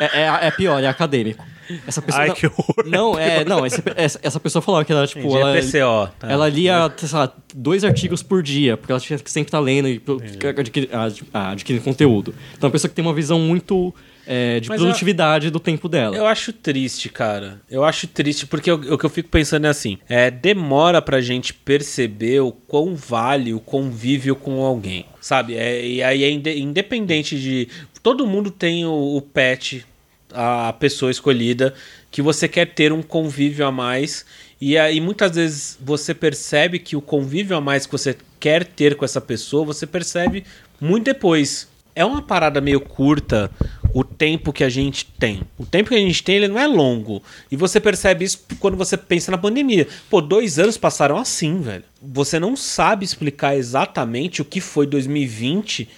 [0.00, 1.44] é, é, é pior, é acadêmico.
[1.86, 2.22] Essa pessoa.
[2.22, 2.84] Ai, não- que horror.
[2.86, 3.44] Não, é.
[3.44, 5.56] Não, esse- essa, essa pessoa falou que ela, tipo, Entendi, ela.
[5.56, 6.08] é PCO.
[6.18, 6.30] tá.
[6.30, 9.88] Ela lia, sei lá, dois artigos por dia, porque ela tinha que sempre estar lendo
[9.88, 10.20] e pro-
[10.58, 12.34] adquiri- ad- adquirindo conteúdo.
[12.52, 13.94] Então, é uma pessoa que tem uma visão muito
[14.26, 16.16] é, de Mas produtividade do tempo dela.
[16.16, 17.60] Eu acho triste, cara.
[17.70, 21.52] Eu acho triste porque o, que eu fico pensando é assim: é, demora pra gente
[21.52, 25.56] perceber o quão vale o convívio com alguém, sabe?
[25.56, 27.68] É, e aí é inde- independente de.
[28.02, 29.84] Todo mundo tem o, o pet,
[30.32, 31.74] a pessoa escolhida,
[32.10, 34.24] que você quer ter um convívio a mais.
[34.60, 38.94] E aí muitas vezes você percebe que o convívio a mais que você quer ter
[38.94, 40.44] com essa pessoa, você percebe
[40.80, 41.68] muito depois.
[41.94, 43.50] É uma parada meio curta
[43.94, 45.42] o tempo que a gente tem.
[45.56, 47.22] O tempo que a gente tem, ele não é longo.
[47.50, 49.86] E você percebe isso quando você pensa na pandemia.
[50.10, 51.84] Pô, dois anos passaram assim, velho.
[52.02, 55.88] Você não sabe explicar exatamente o que foi 2020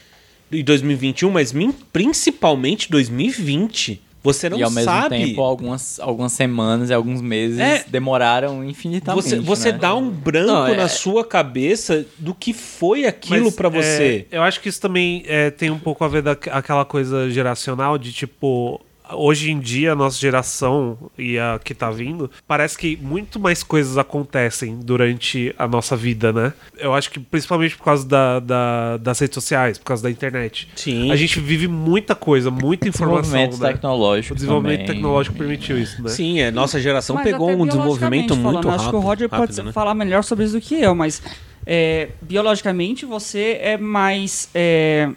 [0.52, 1.54] e 2021, mas
[1.92, 4.02] principalmente 2020.
[4.26, 5.16] Você não e ao mesmo sabe.
[5.16, 7.84] tempo, algumas, algumas semanas e alguns meses É.
[7.88, 9.22] demoraram infinitamente.
[9.28, 9.78] Você, você né?
[9.78, 14.26] dá um branco Não, é- na sua cabeça do que foi aquilo Mas, pra você.
[14.30, 17.30] é, eu acho que isso também é, tem um pouco a ver com aquela coisa
[17.30, 18.80] geracional de tipo.
[19.12, 23.62] Hoje em dia, a nossa geração e a que tá vindo, parece que muito mais
[23.62, 26.52] coisas acontecem durante a nossa vida, né?
[26.76, 30.68] Eu acho que principalmente por causa da, da- das redes sociais, por causa da internet.
[30.74, 31.12] Sim.
[31.12, 33.22] A gente vive muita coisa, muita informação.
[33.22, 33.72] desenvolvimento Né?
[33.72, 34.32] tecnológico.
[34.32, 34.94] O desenvolvimento também.
[34.94, 36.08] tecnológico permitiu isso, né?
[36.08, 38.80] Sim, é, nossa geração Mas pegou um desenvolvimento biologicamente muito falando, rápido.
[38.80, 39.72] Acho que o Roger pode rápido, né?
[39.72, 41.22] falar melhor sobre isso do que eu, mas
[41.64, 45.08] é, biologicamente você é mais é,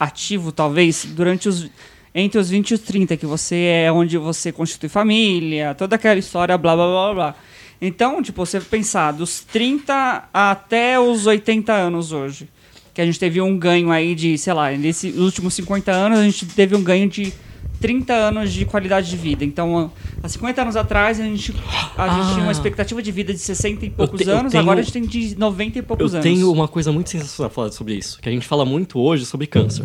[0.00, 1.70] ativo, talvez, durante os.
[2.18, 6.18] Entre os 20 e os 30, que você é onde você constitui família, toda aquela
[6.18, 7.34] história, blá blá blá blá.
[7.80, 12.48] Então, tipo, você pensar dos 30 até os 80 anos hoje,
[12.94, 16.22] que a gente teve um ganho aí de, sei lá, nesses últimos 50 anos a
[16.24, 17.34] gente teve um ganho de
[17.82, 19.44] 30 anos de qualidade de vida.
[19.44, 19.92] Então,
[20.22, 21.54] há 50 anos atrás a gente,
[21.98, 24.62] a gente tinha uma expectativa de vida de 60 e poucos te- eu anos, tenho-
[24.62, 26.22] agora a gente tem de 90 e poucos Eu anos.
[26.32, 29.46] tenho uma coisa muito sensacional falar sobre isso, que a gente fala muito hoje sobre
[29.46, 29.84] câncer.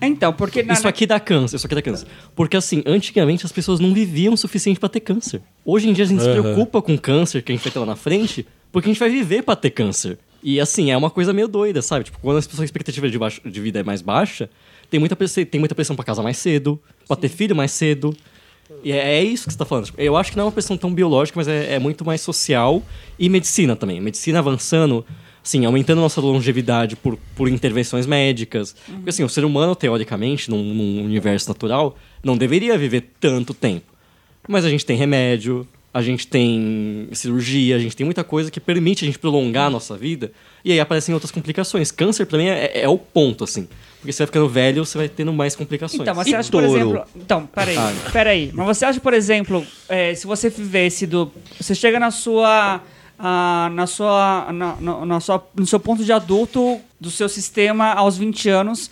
[0.00, 2.06] Então, porque na, Isso aqui dá câncer, isso aqui dá câncer.
[2.36, 5.40] Porque assim, antigamente as pessoas não viviam o suficiente pra ter câncer.
[5.64, 7.86] Hoje em dia a gente se preocupa com câncer que a gente vai ter lá
[7.86, 10.18] na frente, porque a gente vai viver pra ter câncer.
[10.42, 12.04] E assim, é uma coisa meio doida, sabe?
[12.04, 14.48] Tipo, quando as pessoas a expectativa de, baixo- de vida é mais baixa,
[14.88, 18.16] tem muita, pressão- tem muita pressão pra casar mais cedo, pra ter filho mais cedo.
[18.84, 19.86] E é, é isso que você tá falando.
[19.86, 22.20] Tipo, Eu acho que não é uma pressão tão biológica, mas é, é muito mais
[22.20, 22.82] social
[23.18, 24.00] e medicina também.
[24.00, 25.04] Medicina avançando,
[25.48, 28.76] assim, aumentando nossa longevidade por, por intervenções médicas.
[28.86, 33.86] Porque assim, o ser humano, teoricamente, num, num universo natural, não deveria viver tanto tempo.
[34.46, 38.60] Mas a gente tem remédio, a gente tem cirurgia, a gente tem muita coisa que
[38.60, 40.30] permite a gente prolongar a nossa vida.
[40.62, 41.90] E aí aparecem outras complicações.
[41.90, 43.66] Câncer, pra mim, é, é o ponto, assim.
[44.00, 46.02] Porque você vai ficando velho, você vai tendo mais complicações.
[46.02, 46.78] Então, mas E você acha, por touro?
[46.78, 47.04] exemplo.
[47.16, 47.92] Então, peraí, Ah.
[48.12, 48.50] peraí.
[48.54, 51.32] Mas você acha, por exemplo, é, se você vivesse do.
[51.58, 52.82] Você chega na sua.
[53.18, 55.44] Ah, na sua, na, na- na sua.
[55.56, 58.90] No seu ponto de adulto do seu sistema aos 20 anos.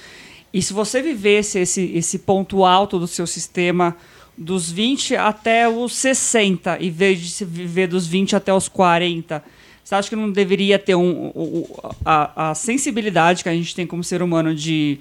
[0.52, 3.96] E se você vivesse esse, esse ponto alto do seu sistema
[4.38, 9.42] dos 20 até os 60, em vez de se viver dos 20 até os 40,
[9.84, 13.86] você acha que não deveria ter um, o- a, a sensibilidade que a gente tem
[13.86, 14.98] como ser humano de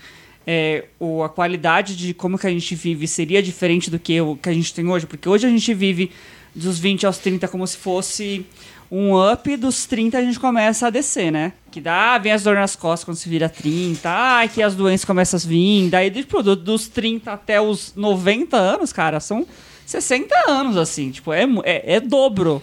[0.48, 4.36] é, o, a qualidade de como que a gente vive seria diferente do que o
[4.36, 5.06] que a gente tem hoje?
[5.08, 6.12] Porque hoje a gente vive
[6.54, 8.46] dos 20 aos 30 como se fosse
[8.92, 11.54] um up, dos 30 a gente começa a descer, né?
[11.72, 15.06] Que dá, vem as dores nas costas quando se vira 30, ah, que as doenças
[15.06, 19.46] começam a vir, daí tipo, do- dos 30 até os 90 anos, cara, são
[19.86, 22.62] 60 anos, assim, tipo, é, é, é dobro.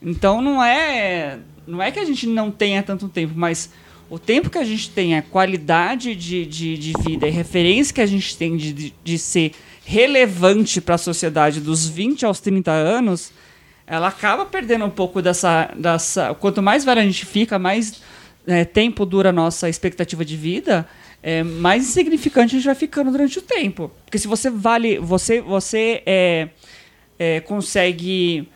[0.00, 1.38] Então não é.
[1.66, 3.70] Não é que a gente não tenha tanto tempo, mas
[4.10, 8.00] o tempo que a gente tem, a qualidade de, de, de vida e referência que
[8.00, 9.52] a gente tem de, de, de ser
[9.84, 13.30] relevante para a sociedade dos 20 aos 30 anos,
[13.92, 15.70] ela acaba perdendo um pouco dessa.
[15.76, 18.00] dessa quanto mais velho a gente fica, mais
[18.46, 20.88] é, tempo dura a nossa expectativa de vida,
[21.22, 23.90] é, mais insignificante a gente vai ficando durante o tempo.
[24.06, 24.98] Porque se você vale.
[24.98, 26.48] Você, você é,
[27.18, 28.48] é, consegue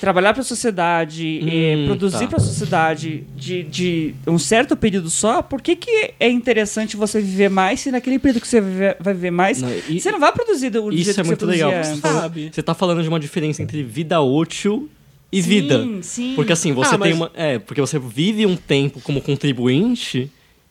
[0.00, 2.26] trabalhar para a sociedade, é, Hum, produzir tá.
[2.28, 7.20] para a sociedade de, de um certo período só, por que, que é interessante você
[7.20, 10.18] viver mais se naquele período que você vive- vai viver mais, Não, e- você não
[10.18, 11.70] vai produzir do, do Isso jeito é que muito você legal.
[11.70, 14.88] produzia Você, tá falando- você tá falando de uma diferença entre vida útil
[15.32, 15.82] e vida.
[15.82, 16.32] Sim, sim.
[16.34, 17.30] Porque assim, você Ah, tem mas- uma.
[17.34, 20.30] É, porque você vive um tempo como contribuinte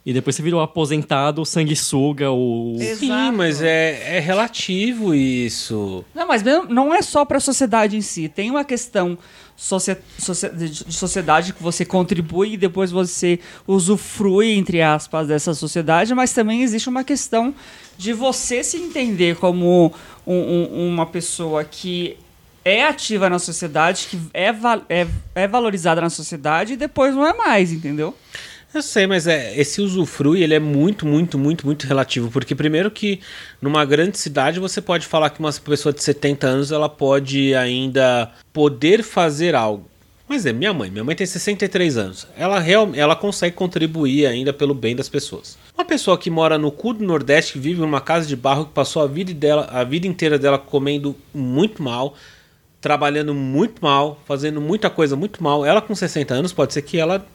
[0.10, 2.76] e depois você vira o aposentado, o sanguessuga, o.
[2.80, 2.98] Exato.
[3.00, 6.04] Sim, mas é, é relativo isso.
[6.16, 8.28] Não, mas não é só para a sociedade em si.
[8.28, 9.16] Tem uma questão
[10.58, 16.34] de de sociedade que você contribui e depois você usufrui, entre aspas, dessa sociedade, mas
[16.34, 17.54] também existe uma questão
[17.96, 19.94] de você se entender como
[20.26, 22.18] um- um- uma pessoa que
[22.66, 24.48] é ativa na sociedade, que é,
[24.90, 28.16] é, é valorizada na sociedade e depois não é mais, entendeu?
[28.74, 32.30] Eu sei, mas é, esse usufrui ele é muito, muito, muito, muito relativo.
[32.30, 33.20] Porque primeiro que
[33.60, 38.32] numa grande cidade você pode falar que uma pessoa de 70 anos ela pode ainda
[38.54, 39.90] poder fazer algo.
[40.28, 40.92] Mas é minha mãe.
[40.92, 42.28] Minha mãe tem 63 anos.
[42.38, 45.58] Ela, real, ela consegue contribuir ainda pelo bem das pessoas.
[45.76, 48.74] Uma pessoa que mora no cu do Nordeste, que vive numa casa de barro, que
[48.74, 52.14] passou a vida, dela, a vida inteira dela comendo muito mal,
[52.80, 55.66] trabalhando muito mal, fazendo muita coisa muito mal.
[55.66, 57.26] Ela com 60 anos pode ser que ela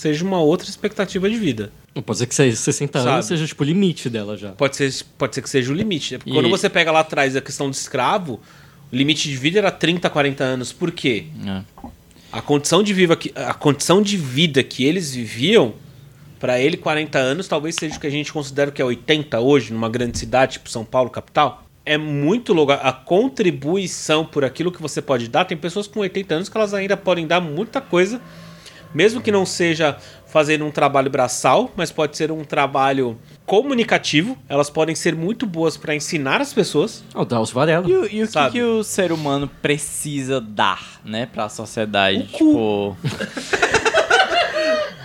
[0.00, 1.72] seja uma outra expectativa de vida.
[2.04, 3.10] Pode ser que seja 60 Sabe?
[3.14, 4.52] anos seja tipo o limite dela já.
[4.52, 6.18] Pode ser, pode ser que seja o limite.
[6.26, 8.40] E- Quando você pega lá atrás a questão do escravo,
[8.92, 10.72] o limite de vida era 30, 40 anos.
[10.72, 11.24] Por quê?
[11.46, 11.62] É.
[12.30, 15.72] A condição de, viva que, a condição de vida que eles viviam,
[16.38, 19.72] para ele 40 anos, talvez seja o que a gente considera que é 80 hoje,
[19.72, 21.64] numa grande cidade, tipo São Paulo, capital.
[21.86, 22.72] é muito louco.
[22.72, 25.44] A contribuição por aquilo que você pode dar.
[25.44, 28.20] Tem pessoas com 80 anos que elas ainda podem dar muita coisa,
[28.96, 34.36] mesmo que não seja fazendo um trabalho braçal, mas pode ser um trabalho comunicativo.
[34.48, 37.04] Elas podem ser muito boas para ensinar as pessoas.
[37.14, 37.86] Ah, O Drauzio Varela.
[37.88, 42.18] E, o- e o que, que o ser humano precisa dar, né, pra sociedade?
[42.18, 42.32] O cu.
[42.32, 42.96] tipo.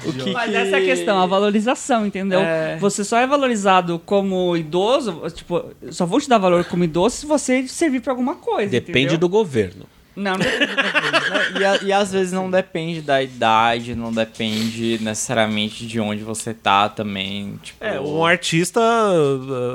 [0.09, 2.39] o que Mas que- essa é a questão, a valorização, entendeu?
[2.41, 2.77] É.
[2.79, 7.25] Você só é valorizado como idoso, tipo, só vou te dar valor como idoso se
[7.25, 8.71] você servir pra alguma coisa.
[8.71, 9.17] Depende entendeu?
[9.19, 9.85] do governo.
[10.15, 11.79] Não, não governo.
[11.81, 16.89] E, e às vezes não depende da idade, não depende necessariamente de onde você tá
[16.89, 17.59] também.
[17.63, 18.81] Tipo, É, um artista,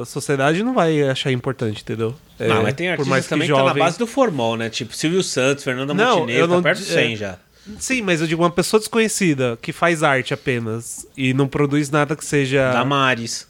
[0.03, 2.15] a sociedade não vai achar importante, entendeu?
[2.39, 4.07] É, não, mas tem por artistas mais que também que tá jovem- na base do
[4.07, 4.69] formal, né?
[4.69, 7.17] Tipo Silvio Santos, Fernanda Não, Montenegro, eu não tá perto de 100 é.
[7.17, 7.39] já.
[7.81, 12.15] Sim, mas eu digo uma pessoa desconhecida que faz arte apenas e não produz nada
[12.15, 12.71] que seja.
[12.73, 13.49] Damares.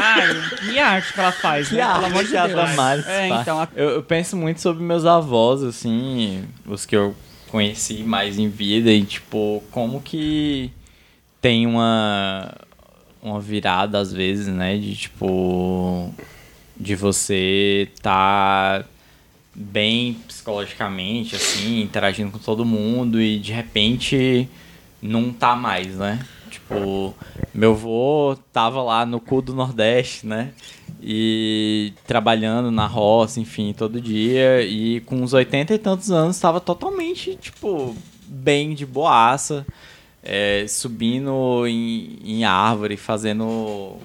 [0.00, 1.92] Ai, que arte que ela faz, Que né?
[1.94, 2.52] Pelo amor de Deus.
[2.52, 7.14] Damares É, então, a- Eu, eu penso muito sobre meus avós, assim, os que eu
[7.48, 10.70] conheci mais em vida, e tipo, como que
[11.40, 12.52] tem uma,
[13.22, 14.76] uma virada às vezes, né?
[14.78, 16.12] De tipo.
[16.74, 18.82] De você tá
[19.54, 24.48] bem psicologicamente, assim, interagindo com todo mundo e de repente
[25.00, 26.18] não tá mais, né?
[26.52, 27.14] Tipo,
[27.54, 30.52] meu avô tava lá no cu do Nordeste, né?
[31.02, 34.62] E trabalhando na roça, enfim, todo dia.
[34.62, 37.96] E com uns 80 e tantos anos tava totalmente, tipo,
[38.26, 39.66] bem de boaça.
[40.22, 43.96] é, subindo em, em árvore, fazendo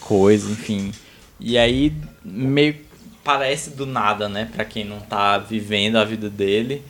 [0.00, 0.92] coisa, enfim.
[1.40, 1.92] E aí
[2.24, 2.76] meio
[3.24, 4.48] parece do nada, né?
[4.54, 6.82] Pra quem não tá vivendo a vida dele.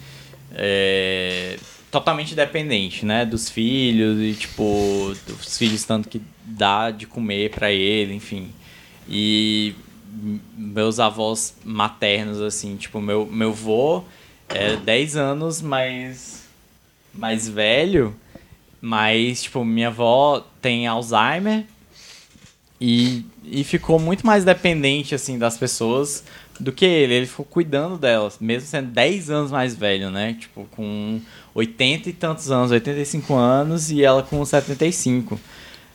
[0.53, 1.57] É,
[1.97, 3.25] totalmente dependente, né?
[3.25, 8.53] Dos filhos e, tipo, dos filhos tanto que dá de comer pra ele, enfim.
[9.09, 9.75] E
[10.55, 14.05] meus avós maternos, assim, tipo, meu, meu vô
[14.51, 16.45] é 10 anos mais,
[17.15, 18.15] mais velho,
[18.79, 21.65] mas, tipo, minha avó tem Alzheimer
[22.79, 26.23] e, e ficou muito mais dependente, assim, das pessoas
[26.61, 27.15] do que ele.
[27.15, 30.37] Ele ficou cuidando delas, mesmo sendo 10 anos mais velho, né?
[30.39, 31.21] Tipo, com
[31.55, 35.39] 80 e tantos anos, 85 anos e ela com 75.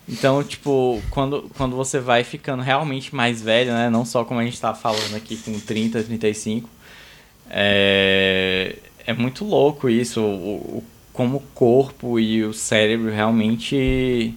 [0.09, 3.89] Então, tipo, quando, quando você vai ficando realmente mais velho, né?
[3.89, 6.70] Não só como a gente tá falando aqui com 30, 35,
[7.49, 10.84] é, é muito louco isso, o, o-
[11.14, 14.34] como o corpo e o cérebro realmente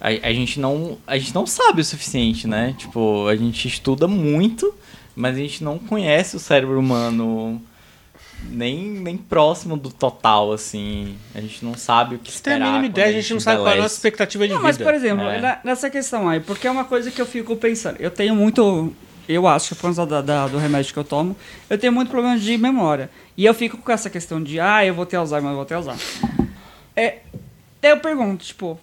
[0.00, 2.74] a, a gente não a gente não sabe o suficiente, né?
[2.78, 4.72] Tipo, a gente estuda muito,
[5.16, 7.60] mas a gente não conhece o cérebro humano
[8.50, 11.16] nem, nem próximo do total, assim.
[11.34, 12.72] A gente não sabe o que Se tem a esperar.
[12.72, 14.68] mínima ideia, a gente não sabe qual é a nossa expectativa de Não, vida.
[14.68, 15.58] mas por exemplo, É.
[15.64, 17.96] nessa questão aí, porque é uma coisa que eu fico pensando.
[17.98, 18.92] Eu tenho muito.
[19.28, 21.34] Eu acho que por causa da, da- do remédio que eu tomo,
[21.68, 23.10] eu tenho muito problema de memória.
[23.36, 25.74] E eu fico com essa questão de, ah, eu vou ter Alzheimer, eu vou ter
[25.74, 26.00] Alzheimer.
[26.94, 27.18] É,
[27.82, 28.78] daí eu pergunto, tipo,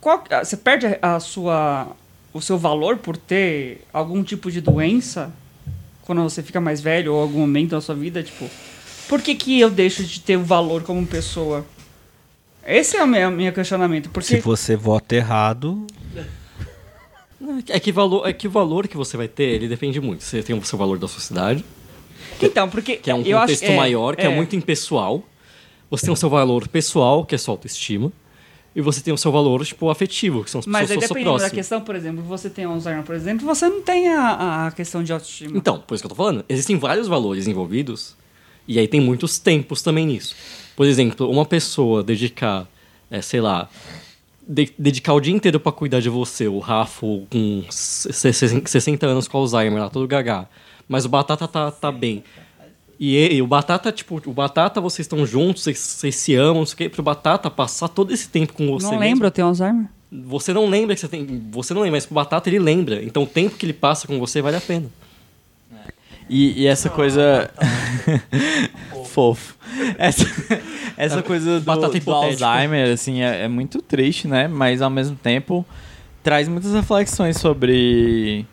[0.00, 1.88] qual, que- você perde a sua,
[2.34, 5.32] o seu valor por ter algum tipo de doença
[6.02, 8.50] quando você fica mais velho ou algum momento da sua vida, tipo,
[9.08, 11.64] por que, que eu deixo de ter o valor como pessoa?
[12.66, 14.10] Esse é o meu, meu questionamento.
[14.10, 15.86] Porque Se você vota errado.
[17.68, 20.24] É que, valor, é que o valor que você vai ter, ele depende muito.
[20.24, 21.62] Você tem o seu valor da sociedade,
[22.40, 22.96] Então, porque.
[22.96, 24.26] que é um eu acho- contexto maior, que é.
[24.26, 24.34] é.
[24.34, 25.22] muito impessoal.
[25.90, 28.10] Você tem o seu valor pessoal, que é sua autoestima.
[28.76, 31.06] E você tem o seu valor, tipo, afetivo, que são as Mas aí, pessoas que
[31.06, 31.52] são dependendo da próximas.
[31.60, 35.12] questão, por exemplo, você tem Alzheimer, por exemplo, você não tem a, a questão de
[35.12, 35.56] autoestima.
[35.56, 36.44] Então, por isso que eu tô falando.
[36.48, 38.16] Existem vários valores envolvidos.
[38.66, 40.34] E aí tem muitos tempos também nisso.
[40.74, 42.66] Por exemplo, uma pessoa dedicar,
[43.10, 43.68] é, sei lá,
[44.46, 49.06] de- dedicar o dia inteiro pra cuidar de você, o Rafa com se- se- 60
[49.06, 50.48] anos com Alzheimer, lá, todo gagá.
[50.88, 52.24] Mas o Batata tá, tá bem.
[52.98, 56.66] E, e o Batata, tipo, o Batata, vocês estão juntos, vocês, vocês se amam, não
[56.66, 56.88] sei o quê.
[56.88, 59.86] Pro Batata passar todo esse tempo com você não mesmo, lembro, eu tenho Alzheimer.
[60.10, 61.42] Você não lembra que você tem.
[61.50, 63.02] Você não lembra, mas pro Batata ele lembra.
[63.02, 64.86] Então o tempo que ele passa com você vale a pena.
[66.28, 67.50] E, e essa coisa.
[69.06, 69.56] Fofo.
[69.98, 70.24] Essa,
[70.96, 72.12] essa coisa do, Batata do.
[72.12, 74.48] Alzheimer, assim, é, é muito triste, né?
[74.48, 75.66] Mas ao mesmo tempo
[76.22, 78.46] traz muitas reflexões sobre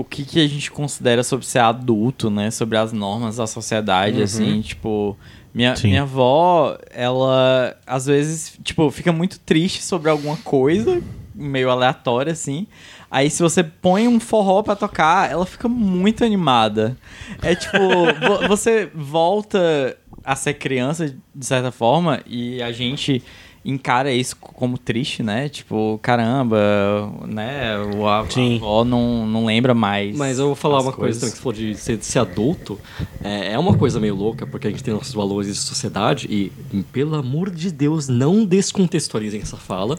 [0.00, 2.50] o que, que a gente considera sobre ser adulto, né?
[2.50, 5.16] Sobre as normas da sociedade, assim, tipo.
[5.54, 5.88] Minha, Sim.
[5.88, 11.00] minha avó, ela às vezes, tipo, fica muito triste sobre alguma coisa,
[11.34, 12.66] meio aleatória, assim.
[13.10, 16.94] Aí se você põe um forró pra tocar, ela fica muito animada.
[17.40, 17.78] É tipo,
[18.20, 23.22] vo- você volta a ser criança, de certa forma, e a gente
[23.66, 25.48] encara isso como triste, né?
[25.48, 27.76] Tipo, caramba, né?
[27.78, 28.54] O a, Sim.
[28.54, 30.16] a avó não, não lembra mais.
[30.16, 31.32] Mas eu vou falar uma coisa também coisas.
[31.32, 32.78] que você falou de ser, de ser adulto.
[33.22, 36.52] É, é uma coisa meio louca, porque a gente tem nossos valores de sociedade e,
[36.92, 39.98] pelo amor de Deus, não descontextualizem essa fala.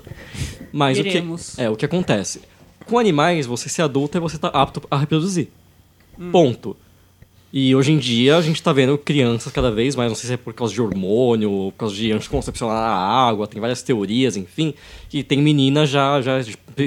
[0.71, 1.23] Mas o que,
[1.57, 2.41] é, o que acontece?
[2.85, 5.49] Com animais, você ser adulto é você estar apto a reproduzir.
[6.31, 6.75] Ponto.
[7.51, 10.33] E hoje em dia a gente tá vendo crianças cada vez mais, não sei se
[10.33, 14.73] é por causa de hormônio, por causa de anticoncepcional na água, tem várias teorias, enfim,
[15.09, 16.39] que tem menina já, já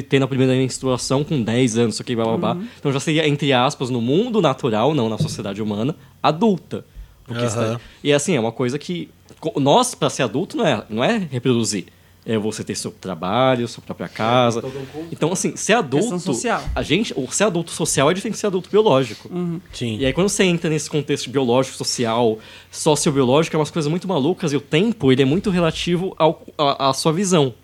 [0.09, 2.63] tendo a primeira menstruação com 10 anos, isso aqui, blá blá blá.
[2.79, 6.85] Então já seria, entre aspas, no mundo natural, não na sociedade humana, adulta.
[7.27, 7.81] Porque está- Aham.
[8.05, 9.09] E assim, é uma coisa que.
[9.57, 11.87] Nós, pra ser adulto, não é, não é reproduzir.
[12.27, 14.63] É você ter seu trabalho, sua própria casa.
[15.11, 16.19] Então, assim, ser adulto.
[16.21, 16.63] social.
[16.75, 19.31] A gente, o ser adulto social é diferente de ser adulto biológico.
[19.73, 19.97] Sim.
[19.99, 22.39] E aí, quando você entra nesse contexto biológico, social,
[22.71, 26.91] sociobiológico, é umas coisas muito malucas e o tempo ele é muito relativo ao, à,
[26.91, 27.55] à sua visão.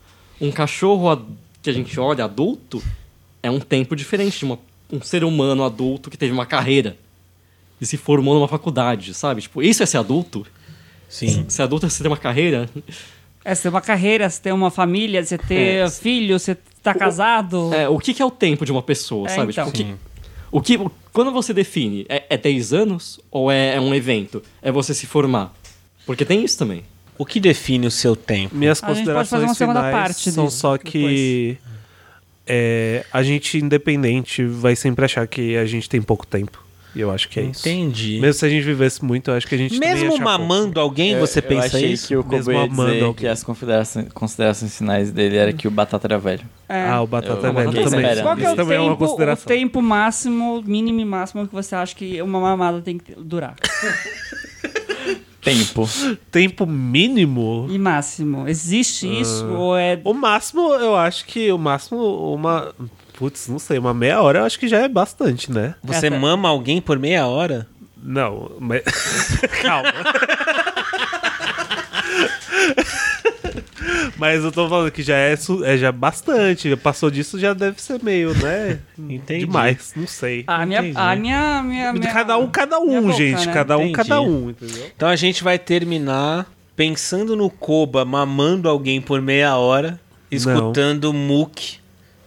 [0.41, 1.23] Um cachorro ad-
[1.63, 2.83] que a gente olha adulto
[3.43, 4.59] é um tempo diferente de uma-
[4.91, 6.97] um ser humano adulto que teve uma carreira
[7.81, 9.43] e se formou numa faculdade, sabe?
[9.43, 10.47] Tipo, isso é ser adulto?
[11.09, 11.45] Sim.
[11.49, 12.69] Ser adulto é você ter uma carreira?
[13.47, 15.89] É, você ter uma carreira, você ter uma família, você ter É.
[15.91, 17.73] filho, você tá casado.
[17.73, 19.53] É, o que, que é o tempo de uma pessoa, É, sabe?
[19.53, 19.71] então.
[19.71, 19.93] Tipo,
[20.51, 23.81] o que, o que, o- quando você define, é, é 10 anos ou é, é
[23.81, 24.43] um evento?
[24.61, 25.55] É você se formar?
[26.05, 26.83] Porque tem isso também.
[27.17, 28.55] O que define o seu tempo?
[28.55, 31.57] Minhas A considerações uma segunda finais parte são disso só que
[32.47, 36.66] é, a gente independente vai sempre achar que a gente tem pouco tempo.
[36.97, 37.69] E eu acho que é isso.
[37.69, 38.19] Entendi.
[38.19, 40.25] Mesmo se a gente vivesse muito, eu acho que a gente Mesmo achar pouco.
[40.25, 42.09] mamando alguém, você eu pensa achei isso?
[42.09, 43.15] que o Kobo Mesmo ia amando dizer alguém.
[43.15, 46.41] que as considerações, considerações finais dele era que o Batata era velho.
[46.67, 46.87] É.
[46.89, 47.85] Ah, o Batata Eu- é velho também.
[47.85, 48.23] esperando.
[48.23, 49.47] Qual que é o Isso também é uma tempo, o consideração.
[49.47, 53.55] tempo máximo, mínimo e máximo que você acha que uma mamada tem que durar?
[55.43, 55.89] Tempo.
[56.31, 57.69] Tempo mínimo?
[57.71, 58.49] E máximo?
[58.49, 59.21] Existe Ah.
[59.21, 59.97] isso ou é...
[60.03, 62.75] O máximo, eu acho que o máximo, uma.
[63.17, 65.75] Putz, não sei, uma meia hora eu acho que já é bastante, né?
[65.83, 67.67] Você mama alguém por meia hora?
[68.03, 68.83] Não, mas.
[69.63, 69.93] Calma.
[74.17, 76.75] mas eu tô falando que já é, é já bastante.
[76.77, 78.81] Passou disso já deve ser meio, né?
[78.99, 79.47] Entendi.
[79.47, 80.45] Demais, não sei.
[80.47, 83.47] A minha, a minha, minha, minha- Cada um, cada um, boca, gente.
[83.47, 83.53] né?
[83.53, 83.95] Cada um, Entendi.
[83.95, 84.91] cada um, entendeu?
[84.95, 89.99] Então a gente vai terminar pensando no Koba mamando alguém por meia hora,
[90.31, 91.79] escutando Mook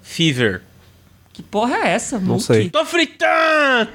[0.01, 0.61] Fever.
[1.39, 2.69] Que porra é essa, Não sei.
[2.69, 3.89] Tô fritando!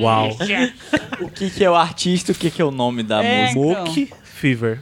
[0.00, 0.30] Uau.
[1.20, 3.60] O que, que é o artista, o que, que é o nome da É, música?
[3.82, 3.84] então.
[3.84, 4.80] Mook Fever.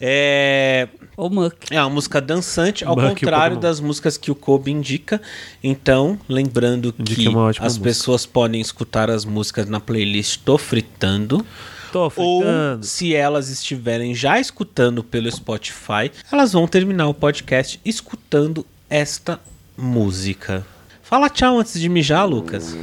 [0.00, 0.86] É,
[1.16, 1.56] Ou Muck.
[1.72, 3.60] é uma música dançante, ao contrário Pokémon.
[3.60, 5.20] das músicas que o Kobe indica.
[5.64, 7.84] Então, lembrando Indica que uma ótima as música.
[7.90, 11.44] pessoas podem escutar as músicas na playlist Tô Fritando.
[11.92, 12.86] Tô Ou, fritando.
[12.86, 19.40] se elas estiverem já escutando pelo Spotify, elas vão terminar o podcast escutando esta
[19.78, 20.66] música.
[21.00, 22.76] Fala tchau antes de mijar, Lucas.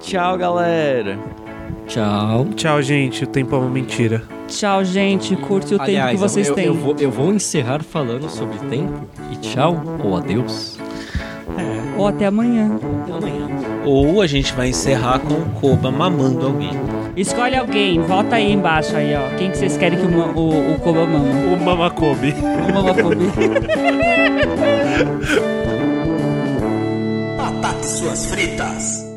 [0.00, 1.18] Tchau, galera.
[1.86, 2.46] Tchau.
[2.56, 3.24] Tchau, gente.
[3.24, 4.22] O tempo é uma mentira.
[4.48, 5.36] Tchau, gente.
[5.36, 6.66] Curte o Aliás, tempo que vocês eu, têm.
[6.66, 10.78] Eu vou, eu vou encerrar falando sobre tempo e tchau ou adeus.
[11.96, 12.78] Ou até amanhã.
[13.04, 13.48] Até amanhã.
[13.84, 16.70] Ou a gente vai encerrar com o Koba mamando alguém.
[17.16, 18.00] Escolhe alguém.
[18.00, 19.36] Vota aí embaixo aí, ó.
[19.36, 21.54] Quem que vocês querem que o, o, o Koba mama?
[21.54, 22.32] O Mamakobe.
[22.32, 24.12] O.
[27.36, 29.11] Batatas suas fritas.